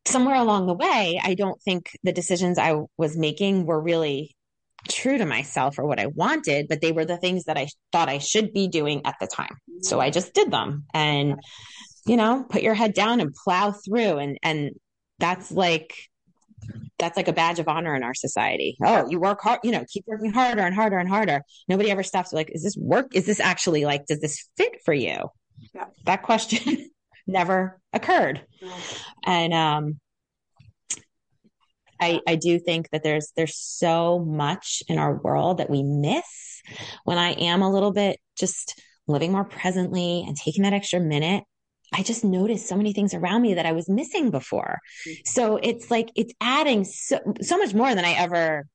[0.05, 4.35] somewhere along the way, I don't think the decisions I was making were really
[4.89, 8.09] true to myself or what I wanted, but they were the things that I thought
[8.09, 9.55] I should be doing at the time.
[9.81, 11.39] So I just did them and,
[12.05, 14.17] you know, put your head down and plow through.
[14.17, 14.71] And, and
[15.19, 15.95] that's like,
[16.99, 18.77] that's like a badge of honor in our society.
[18.83, 21.41] Oh, you work hard, you know, keep working harder and harder and harder.
[21.67, 23.15] Nobody ever stops like, is this work?
[23.15, 25.29] Is this actually like, does this fit for you?
[25.73, 25.85] Yeah.
[26.05, 26.91] That question
[27.27, 28.45] never occurred.
[28.61, 28.77] Yeah.
[29.25, 29.99] And um
[31.99, 36.61] I I do think that there's there's so much in our world that we miss
[37.03, 41.43] when I am a little bit just living more presently and taking that extra minute
[41.93, 44.79] I just noticed so many things around me that I was missing before.
[45.07, 45.21] Mm-hmm.
[45.25, 48.65] So it's like it's adding so, so much more than I ever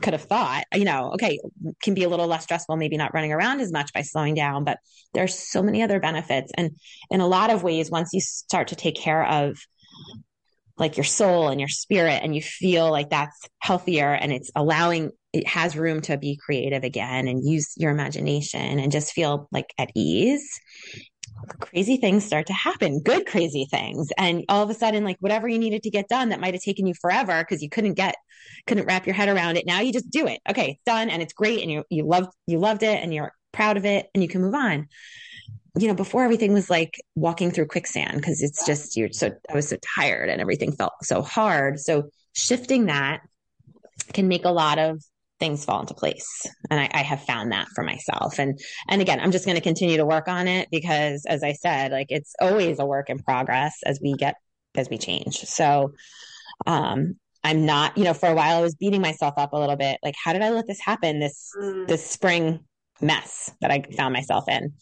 [0.00, 0.64] could have thought.
[0.74, 1.38] You know, okay,
[1.82, 4.64] can be a little less stressful, maybe not running around as much by slowing down,
[4.64, 4.78] but
[5.12, 6.52] there's so many other benefits.
[6.56, 6.72] And
[7.10, 9.58] in a lot of ways, once you start to take care of
[10.76, 15.10] like your soul and your spirit and you feel like that's healthier and it's allowing
[15.32, 19.66] it has room to be creative again and use your imagination and just feel like
[19.78, 20.60] at ease
[21.44, 24.10] crazy things start to happen, good crazy things.
[24.18, 26.62] And all of a sudden, like whatever you needed to get done that might have
[26.62, 28.14] taken you forever because you couldn't get,
[28.66, 29.66] couldn't wrap your head around it.
[29.66, 30.40] Now you just do it.
[30.48, 31.62] Okay, it's done and it's great.
[31.62, 34.42] And you, you loved, you loved it and you're proud of it and you can
[34.42, 34.88] move on.
[35.76, 39.54] You know, before everything was like walking through quicksand because it's just, you're so, I
[39.54, 41.80] was so tired and everything felt so hard.
[41.80, 43.20] So shifting that
[44.12, 45.02] can make a lot of
[45.44, 46.46] things fall into place.
[46.70, 48.38] And I, I have found that for myself.
[48.38, 51.52] And and again, I'm just going to continue to work on it because as I
[51.52, 54.36] said, like it's always a work in progress as we get
[54.74, 55.36] as we change.
[55.40, 55.92] So
[56.66, 59.76] um I'm not, you know, for a while I was beating myself up a little
[59.76, 59.98] bit.
[60.02, 61.20] Like, how did I let this happen?
[61.20, 61.86] This mm.
[61.86, 62.60] this spring
[63.02, 64.72] mess that I found myself in.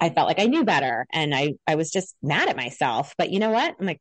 [0.00, 3.14] I felt like I knew better and I I was just mad at myself.
[3.18, 3.74] But you know what?
[3.80, 4.00] I'm like,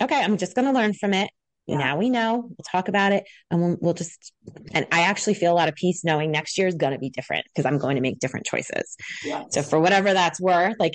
[0.00, 1.30] okay, I'm just going to learn from it.
[1.66, 1.78] Yeah.
[1.78, 2.42] Now we know.
[2.48, 4.32] We'll talk about it and we'll, we'll just,
[4.72, 7.10] and I actually feel a lot of peace knowing next year is going to be
[7.10, 8.96] different because I'm going to make different choices.
[9.24, 9.46] Yes.
[9.50, 10.94] So for whatever that's worth, like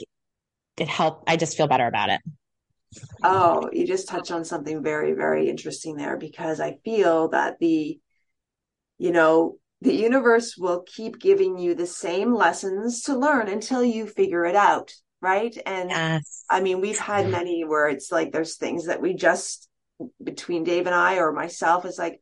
[0.78, 1.30] it helped.
[1.30, 2.22] I just feel better about it.
[3.24, 8.00] Oh, you just touched on something very, very interesting there because I feel that the,
[8.98, 14.08] you know, the universe will keep giving you the same lessons to learn until you
[14.08, 14.94] figure it out.
[15.22, 15.58] Right.
[15.66, 16.44] And yes.
[16.50, 19.70] I mean, we've had many where it's like there's things that we just
[20.24, 22.22] between Dave and I or myself is like,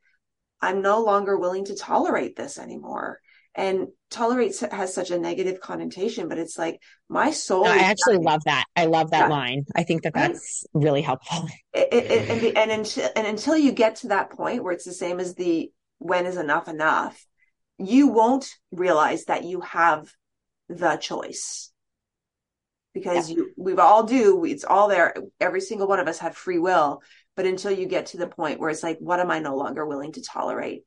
[0.61, 3.19] I'm no longer willing to tolerate this anymore.
[3.55, 7.65] And tolerate has such a negative connotation, but it's like my soul.
[7.65, 8.25] No, I actually dying.
[8.25, 8.65] love that.
[8.75, 9.35] I love that yeah.
[9.35, 9.65] line.
[9.75, 10.83] I think that that's right?
[10.83, 11.47] really helpful.
[11.75, 14.85] It, it, and, the, and, until, and until you get to that point where it's
[14.85, 17.23] the same as the when is enough enough,
[17.77, 20.11] you won't realize that you have
[20.69, 21.71] the choice
[22.93, 23.37] because yeah.
[23.37, 27.01] you we've all do it's all there every single one of us have free will
[27.35, 29.85] but until you get to the point where it's like what am i no longer
[29.85, 30.83] willing to tolerate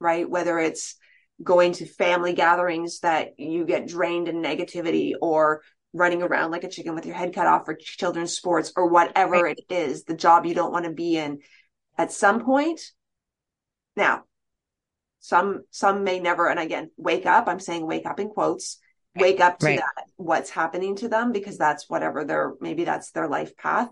[0.00, 0.96] right whether it's
[1.42, 6.68] going to family gatherings that you get drained in negativity or running around like a
[6.68, 9.58] chicken with your head cut off for children's sports or whatever right.
[9.58, 11.38] it is the job you don't want to be in
[11.98, 12.80] at some point
[13.96, 14.22] now
[15.20, 18.78] some some may never and again wake up i'm saying wake up in quotes
[19.16, 19.78] wake up to right.
[19.78, 23.88] that what's happening to them because that's whatever their maybe that's their life path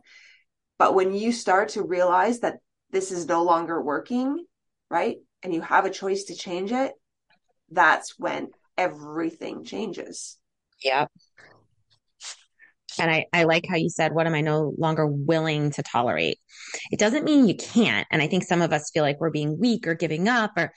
[0.79, 2.59] but when you start to realize that
[2.91, 4.45] this is no longer working,
[4.91, 5.17] right?
[5.43, 6.93] And you have a choice to change it,
[7.71, 10.39] that's when everything changes.
[10.83, 11.11] Yep.
[12.99, 16.39] And I, I like how you said, what am I no longer willing to tolerate?
[16.91, 18.07] It doesn't mean you can't.
[18.11, 20.73] And I think some of us feel like we're being weak or giving up or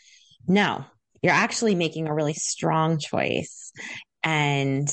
[0.48, 0.86] no,
[1.22, 3.72] you're actually making a really strong choice
[4.24, 4.89] and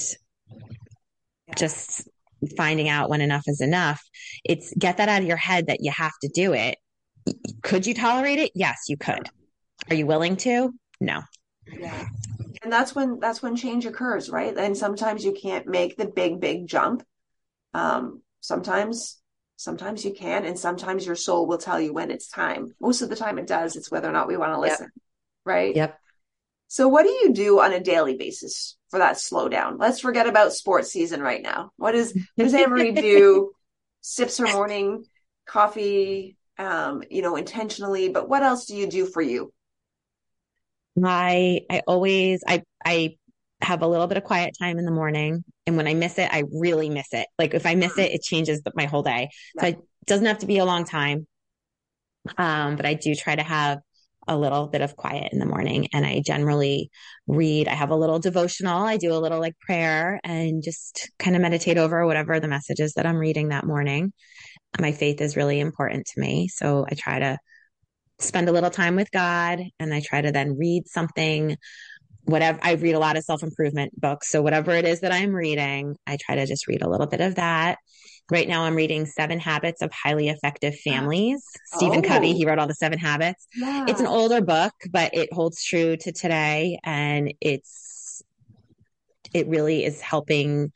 [0.51, 1.55] yeah.
[1.57, 2.09] just
[2.57, 4.03] finding out when enough is enough.
[4.45, 6.79] It's get that out of your head that you have to do it.
[7.63, 8.53] Could you tolerate it?
[8.55, 9.29] Yes, you could.
[9.91, 10.75] Are you willing to?
[11.01, 11.23] No.
[11.67, 12.07] Yeah.
[12.63, 14.57] And that's when that's when change occurs, right?
[14.57, 17.03] And sometimes you can't make the big big jump.
[17.73, 19.21] Um sometimes
[19.57, 22.75] sometimes you can and sometimes your soul will tell you when it's time.
[22.81, 23.77] Most of the time it does.
[23.77, 24.87] It's whether or not we want to listen.
[24.87, 25.03] Yep.
[25.45, 25.77] Right?
[25.77, 25.99] Yep.
[26.69, 29.79] So what do you do on a daily basis for that slowdown?
[29.79, 31.71] Let's forget about sports season right now.
[31.77, 33.53] What does does Annemarie do?
[34.07, 35.05] Sips her morning
[35.47, 39.51] coffee, um, you know, intentionally, but what else do you do for you?
[41.03, 43.17] I I always I I
[43.61, 45.45] have a little bit of quiet time in the morning.
[45.67, 47.27] And when I miss it, I really miss it.
[47.39, 49.31] Like if I miss it, it changes my whole day.
[49.59, 51.27] So it doesn't have to be a long time.
[52.39, 53.79] Um, but I do try to have
[54.27, 56.91] a little bit of quiet in the morning and I generally
[57.27, 57.69] read.
[57.69, 58.83] I have a little devotional.
[58.83, 62.95] I do a little like prayer and just kind of meditate over whatever the messages
[62.95, 64.13] that I'm reading that morning.
[64.81, 66.49] My faith is really important to me.
[66.49, 67.39] So I try to
[68.19, 71.57] spend a little time with God and I try to then read something
[72.25, 74.31] whatever I read a lot of self-improvement books.
[74.31, 77.21] So whatever it is that I'm reading, I try to just read a little bit
[77.21, 77.79] of that
[78.31, 81.45] Right now, I'm reading Seven Habits of Highly Effective Families.
[81.75, 81.77] Oh.
[81.77, 83.47] Stephen Covey, he wrote all the seven habits.
[83.55, 83.85] Yeah.
[83.87, 86.79] It's an older book, but it holds true to today.
[86.83, 88.23] And it's,
[89.35, 90.73] it really is helping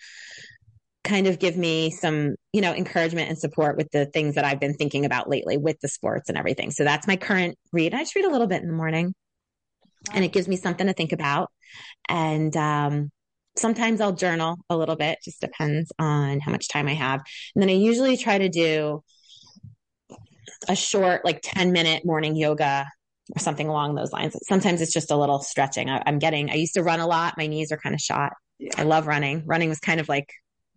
[1.05, 4.61] kind of give me some, you know, encouragement and support with the things that I've
[4.61, 6.70] been thinking about lately with the sports and everything.
[6.70, 7.94] So that's my current read.
[7.94, 9.14] I just read a little bit in the morning
[10.12, 11.51] and it gives me something to think about.
[12.11, 13.11] And, um,
[13.59, 17.21] sometimes I'll journal a little bit, just depends on how much time I have.
[17.55, 19.03] And then I usually try to do
[20.69, 22.87] a short, like 10 minute morning yoga
[23.35, 24.37] or something along those lines.
[24.49, 25.91] Sometimes it's just a little stretching.
[25.91, 27.35] I, am getting, I used to run a lot.
[27.37, 28.33] My knees are kind of shot.
[28.59, 28.73] Yeah.
[28.77, 29.45] I love running.
[29.47, 30.33] Running was kind of like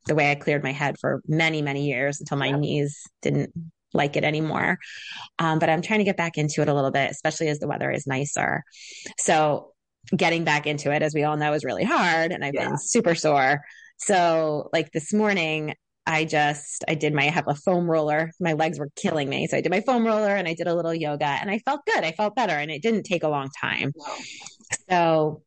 [0.07, 2.57] the way I cleared my head for many, many years until my yeah.
[2.57, 3.51] knees didn't
[3.93, 4.77] like it anymore.
[5.39, 7.67] Um, but I'm trying to get back into it a little bit, especially as the
[7.67, 8.63] weather is nicer.
[9.19, 9.73] So
[10.15, 12.31] getting back into it, as we all know, is really hard.
[12.31, 12.69] And I've yeah.
[12.69, 13.61] been super sore.
[13.97, 15.75] So like this morning,
[16.05, 18.31] I just I did my I have a foam roller.
[18.39, 19.47] My legs were killing me.
[19.47, 21.81] So I did my foam roller and I did a little yoga and I felt
[21.85, 22.03] good.
[22.03, 23.93] I felt better and it didn't take a long time.
[24.89, 25.43] So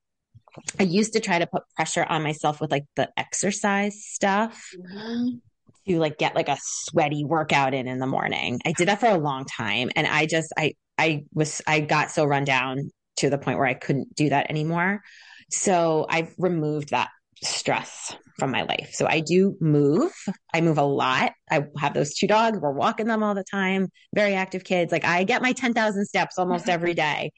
[0.79, 4.71] I used to try to put pressure on myself with like the exercise stuff.
[4.79, 5.39] Mm-hmm.
[5.87, 8.59] To like get like a sweaty workout in in the morning.
[8.65, 12.11] I did that for a long time and I just I I was I got
[12.11, 15.03] so run down to the point where I couldn't do that anymore.
[15.51, 17.11] So I've removed that
[17.43, 18.91] stress from my life.
[18.93, 20.13] So I do move.
[20.53, 21.33] I move a lot.
[21.51, 22.59] I have those two dogs.
[22.59, 23.89] We're walking them all the time.
[24.15, 24.91] Very active kids.
[24.91, 27.33] Like I get my 10,000 steps almost every day.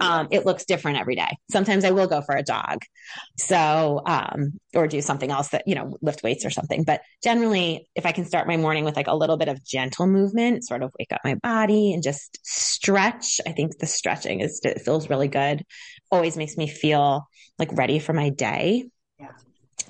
[0.00, 1.38] Um, it looks different every day.
[1.50, 2.82] Sometimes I will go for a dog.
[3.38, 6.84] So, um, or do something else that, you know, lift weights or something.
[6.84, 10.06] But generally, if I can start my morning with like a little bit of gentle
[10.06, 14.60] movement, sort of wake up my body and just stretch, I think the stretching is,
[14.64, 15.64] it feels really good.
[16.10, 17.26] Always makes me feel
[17.58, 18.84] like ready for my day.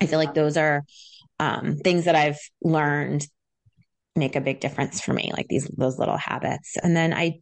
[0.01, 0.83] I feel like those are
[1.39, 3.27] um, things that I've learned
[4.15, 6.77] make a big difference for me, like these those little habits.
[6.81, 7.39] And then I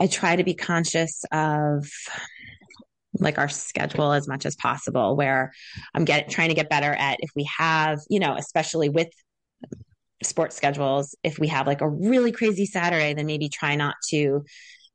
[0.00, 1.86] I try to be conscious of
[3.14, 5.52] like our schedule as much as possible where
[5.94, 9.08] I'm getting trying to get better at if we have, you know, especially with
[10.22, 14.16] sports schedules, if we have like a really crazy Saturday, then maybe try not to,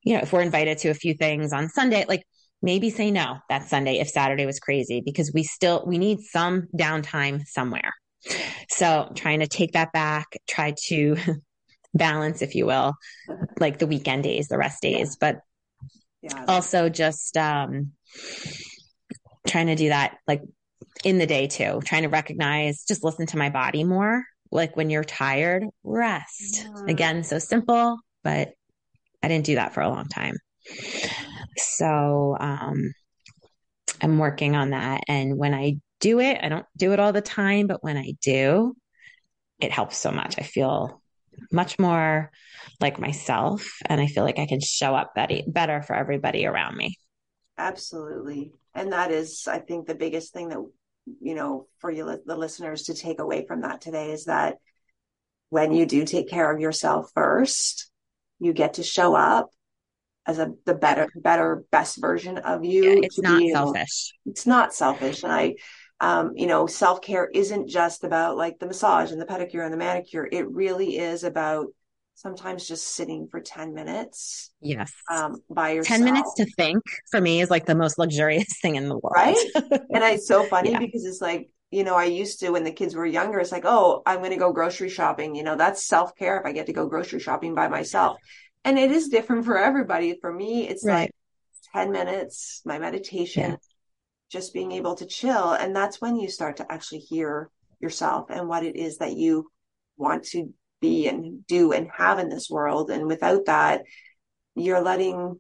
[0.03, 2.24] you know, if we're invited to a few things on Sunday, like
[2.62, 6.68] maybe say no that Sunday if Saturday was crazy because we still we need some
[6.78, 7.93] downtime somewhere.
[8.70, 11.16] So trying to take that back, try to
[11.93, 12.93] balance, if you will,
[13.60, 15.39] like the weekend days, the rest days, but
[16.22, 16.45] yeah.
[16.47, 17.91] also just um
[19.47, 20.41] trying to do that like
[21.03, 24.24] in the day too, trying to recognize, just listen to my body more.
[24.51, 26.66] Like when you're tired, rest.
[26.66, 26.86] Yeah.
[26.88, 28.53] Again, so simple, but
[29.22, 30.36] I didn't do that for a long time.
[31.58, 32.91] So um,
[34.01, 35.03] I'm working on that.
[35.08, 38.14] And when I do it, I don't do it all the time, but when I
[38.22, 38.76] do,
[39.60, 40.36] it helps so much.
[40.38, 41.01] I feel
[41.51, 42.32] much more
[42.80, 46.97] like myself and I feel like I can show up better, for everybody around me.
[47.58, 48.51] Absolutely.
[48.74, 50.60] And that is, I think, the biggest thing that,
[51.22, 54.58] you know, for you, the listeners to take away from that today is that
[55.49, 57.89] when you do take care of yourself first,
[58.39, 59.49] you get to show up
[60.26, 64.13] as a the better better best version of you yeah, it's not selfish.
[64.26, 65.55] It's not selfish and i
[66.01, 69.78] um, you know self-care isn't just about like the massage and the pedicure and the
[69.78, 70.28] manicure.
[70.30, 71.67] It really is about
[72.15, 74.91] sometimes just sitting for 10 minutes yes.
[75.11, 78.76] um, by yourself 10 minutes to think for me is like the most luxurious thing
[78.76, 79.13] in the world.
[79.15, 79.38] Right?
[79.55, 80.80] And it's so funny yeah.
[80.80, 83.65] because it's like you know, I used to when the kids were younger, it's like,
[83.65, 85.36] oh, I'm going to go grocery shopping.
[85.36, 88.17] You know, that's self care if I get to go grocery shopping by myself
[88.66, 90.18] and it is different for everybody.
[90.20, 91.01] For me, it's right.
[91.01, 91.11] like
[91.74, 93.57] 10 minutes, my meditation, yeah.
[94.30, 95.51] just being able to chill.
[95.53, 97.49] And that's when you start to actually hear
[97.80, 99.49] yourself and what it is that you
[99.97, 100.51] want to
[100.82, 102.89] be and do and have in this world.
[102.89, 103.84] And without that,
[104.55, 105.39] you're letting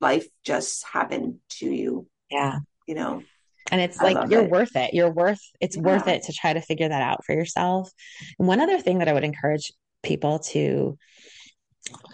[0.00, 2.06] life just happen to you.
[2.30, 2.58] Yeah.
[2.86, 3.22] You know,
[3.70, 4.50] and it's I like you're it.
[4.50, 4.92] worth it.
[4.92, 5.82] You're worth it's yeah.
[5.82, 7.90] worth it to try to figure that out for yourself.
[8.38, 10.98] And one other thing that I would encourage people to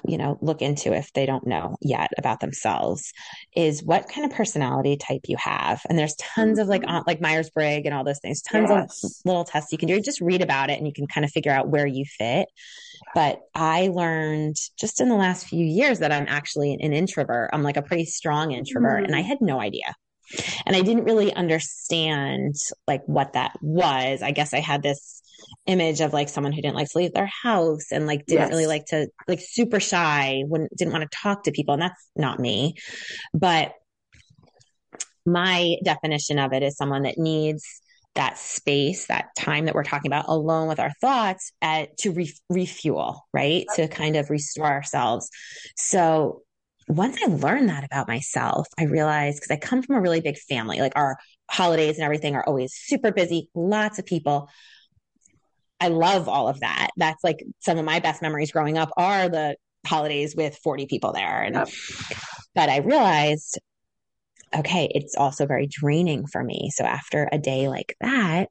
[0.06, 3.12] you know look into if they don't know yet about themselves
[3.54, 7.02] is what kind of personality type you have and there's tons of like mm-hmm.
[7.06, 9.04] like myers-briggs and all those things tons yes.
[9.04, 11.30] of little tests you can do just read about it and you can kind of
[11.30, 12.48] figure out where you fit
[13.14, 17.62] but i learned just in the last few years that i'm actually an introvert i'm
[17.62, 19.04] like a pretty strong introvert mm-hmm.
[19.04, 19.28] and i mm-hmm.
[19.28, 19.94] had no idea
[20.66, 22.54] and i didn't really understand
[22.86, 25.22] like what that was i guess i had this
[25.66, 28.50] image of like someone who didn't like to leave their house and like didn't yes.
[28.50, 32.10] really like to like super shy wouldn't didn't want to talk to people and that's
[32.16, 32.74] not me
[33.34, 33.72] but
[35.26, 37.64] my definition of it is someone that needs
[38.14, 42.32] that space that time that we're talking about alone with our thoughts at, to re-
[42.48, 45.28] refuel right to kind of restore ourselves
[45.76, 46.42] so
[46.88, 50.38] once I learned that about myself, I realized because I come from a really big
[50.38, 51.18] family, like our
[51.50, 54.48] holidays and everything are always super busy, lots of people.
[55.80, 56.90] I love all of that.
[56.96, 59.56] That's like some of my best memories growing up are the
[59.86, 61.42] holidays with 40 people there.
[61.42, 61.68] And, yep.
[62.54, 63.58] but I realized
[64.56, 66.70] okay, it's also very draining for me.
[66.72, 68.48] So after a day like that,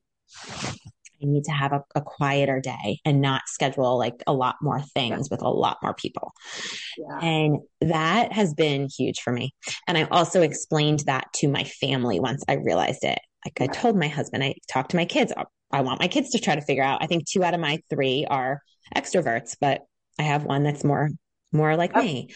[1.21, 4.81] I need to have a, a, quieter day and not schedule like a lot more
[4.81, 5.35] things yeah.
[5.35, 6.31] with a lot more people.
[6.97, 7.19] Yeah.
[7.19, 9.55] And that has been huge for me.
[9.87, 13.19] And I also explained that to my family once I realized it.
[13.45, 15.33] Like I told my husband, I talked to my kids.
[15.71, 17.03] I want my kids to try to figure out.
[17.03, 18.61] I think two out of my three are
[18.95, 19.81] extroverts, but
[20.17, 21.09] I have one that's more
[21.51, 22.01] more like oh.
[22.01, 22.29] me.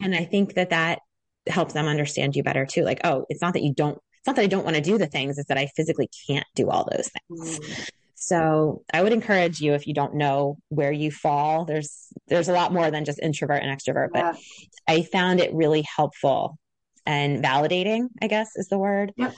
[0.00, 1.00] And I think that that
[1.46, 2.82] helps them understand you better too.
[2.82, 4.96] Like, oh, it's not that you don't it's not that I don't want to do
[4.96, 7.58] the things, it's that I physically can't do all those things.
[7.58, 7.90] Mm.
[8.14, 12.54] So I would encourage you if you don't know where you fall, there's there's a
[12.54, 14.32] lot more than just introvert and extrovert, yeah.
[14.32, 14.40] but
[14.88, 16.58] I found it really helpful
[17.04, 19.12] and validating, I guess is the word.
[19.16, 19.34] Yep.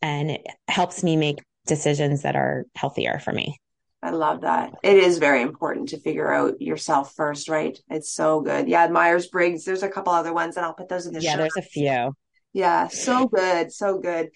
[0.00, 3.58] And it helps me make decisions that are healthier for me.
[4.02, 4.74] I love that.
[4.82, 7.78] It is very important to figure out yourself first, right?
[7.88, 8.68] It's so good.
[8.68, 9.64] Yeah, Myers Briggs.
[9.64, 11.32] There's a couple other ones, and I'll put those in the yeah.
[11.32, 11.38] Show.
[11.38, 12.14] There's a few.
[12.52, 14.28] Yeah, so good, so good.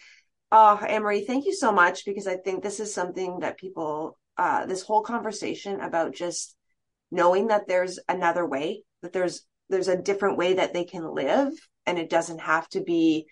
[0.51, 4.65] Oh, Annemarie, thank you so much because I think this is something that people, uh,
[4.65, 6.57] this whole conversation about just
[7.11, 11.53] knowing that there's another way, that there's there's a different way that they can live,
[11.85, 13.27] and it doesn't have to be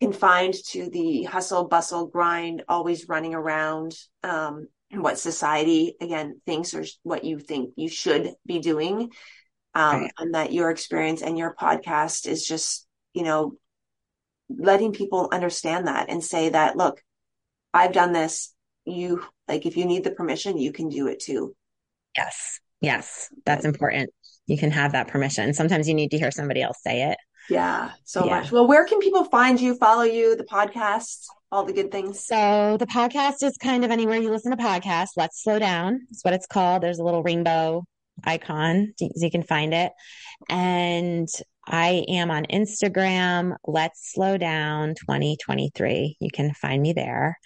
[0.00, 3.96] confined to the hustle, bustle, grind, always running around.
[4.22, 9.10] Um, what society again thinks or what you think you should be doing,
[9.74, 10.12] um, right.
[10.18, 13.56] and that your experience and your podcast is just you know
[14.48, 17.02] letting people understand that and say that, look,
[17.74, 18.54] I've done this.
[18.84, 21.54] You like, if you need the permission, you can do it too.
[22.16, 22.60] Yes.
[22.80, 23.28] Yes.
[23.44, 24.10] That's important.
[24.46, 25.52] You can have that permission.
[25.54, 27.18] Sometimes you need to hear somebody else say it.
[27.48, 28.40] Yeah, so yeah.
[28.40, 28.52] much.
[28.52, 32.24] Well, where can people find you, follow you, the podcast, all the good things?
[32.24, 35.10] So the podcast is kind of anywhere you listen to podcasts.
[35.16, 36.00] Let's slow down.
[36.10, 36.82] That's what it's called.
[36.82, 37.84] There's a little rainbow
[38.24, 39.92] icon so you can find it.
[40.48, 41.28] And
[41.66, 43.56] I am on Instagram.
[43.66, 46.16] Let's slow down 2023.
[46.20, 47.38] You can find me there.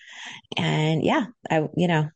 [0.57, 2.11] And yeah, I, you know,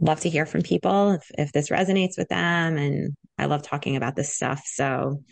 [0.00, 2.76] love to hear from people if, if this resonates with them.
[2.76, 4.62] And I love talking about this stuff.
[4.66, 5.22] So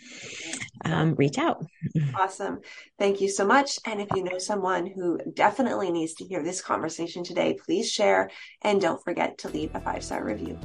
[0.85, 1.65] um, reach out.
[2.15, 2.61] Awesome.
[2.99, 3.79] Thank you so much.
[3.85, 8.31] And if you know someone who definitely needs to hear this conversation today, please share
[8.63, 10.59] and don't forget to leave a five star review.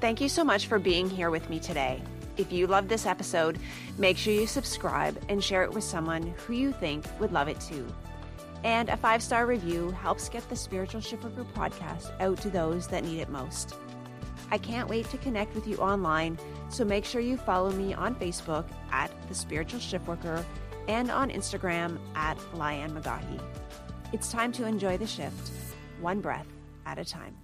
[0.00, 2.02] Thank you so much for being here with me today.
[2.36, 3.58] If you loved this episode,
[3.98, 7.60] make sure you subscribe and share it with someone who you think would love it
[7.60, 7.86] too.
[8.64, 13.04] And a five star review helps get the Spiritual Shiftworker podcast out to those that
[13.04, 13.74] need it most.
[14.50, 16.38] I can't wait to connect with you online,
[16.68, 20.44] so make sure you follow me on Facebook at The Spiritual Shiftworker
[20.88, 23.40] and on Instagram at Lianne McAughey.
[24.12, 25.50] It's time to enjoy the shift,
[26.00, 26.46] one breath
[26.84, 27.36] at a time.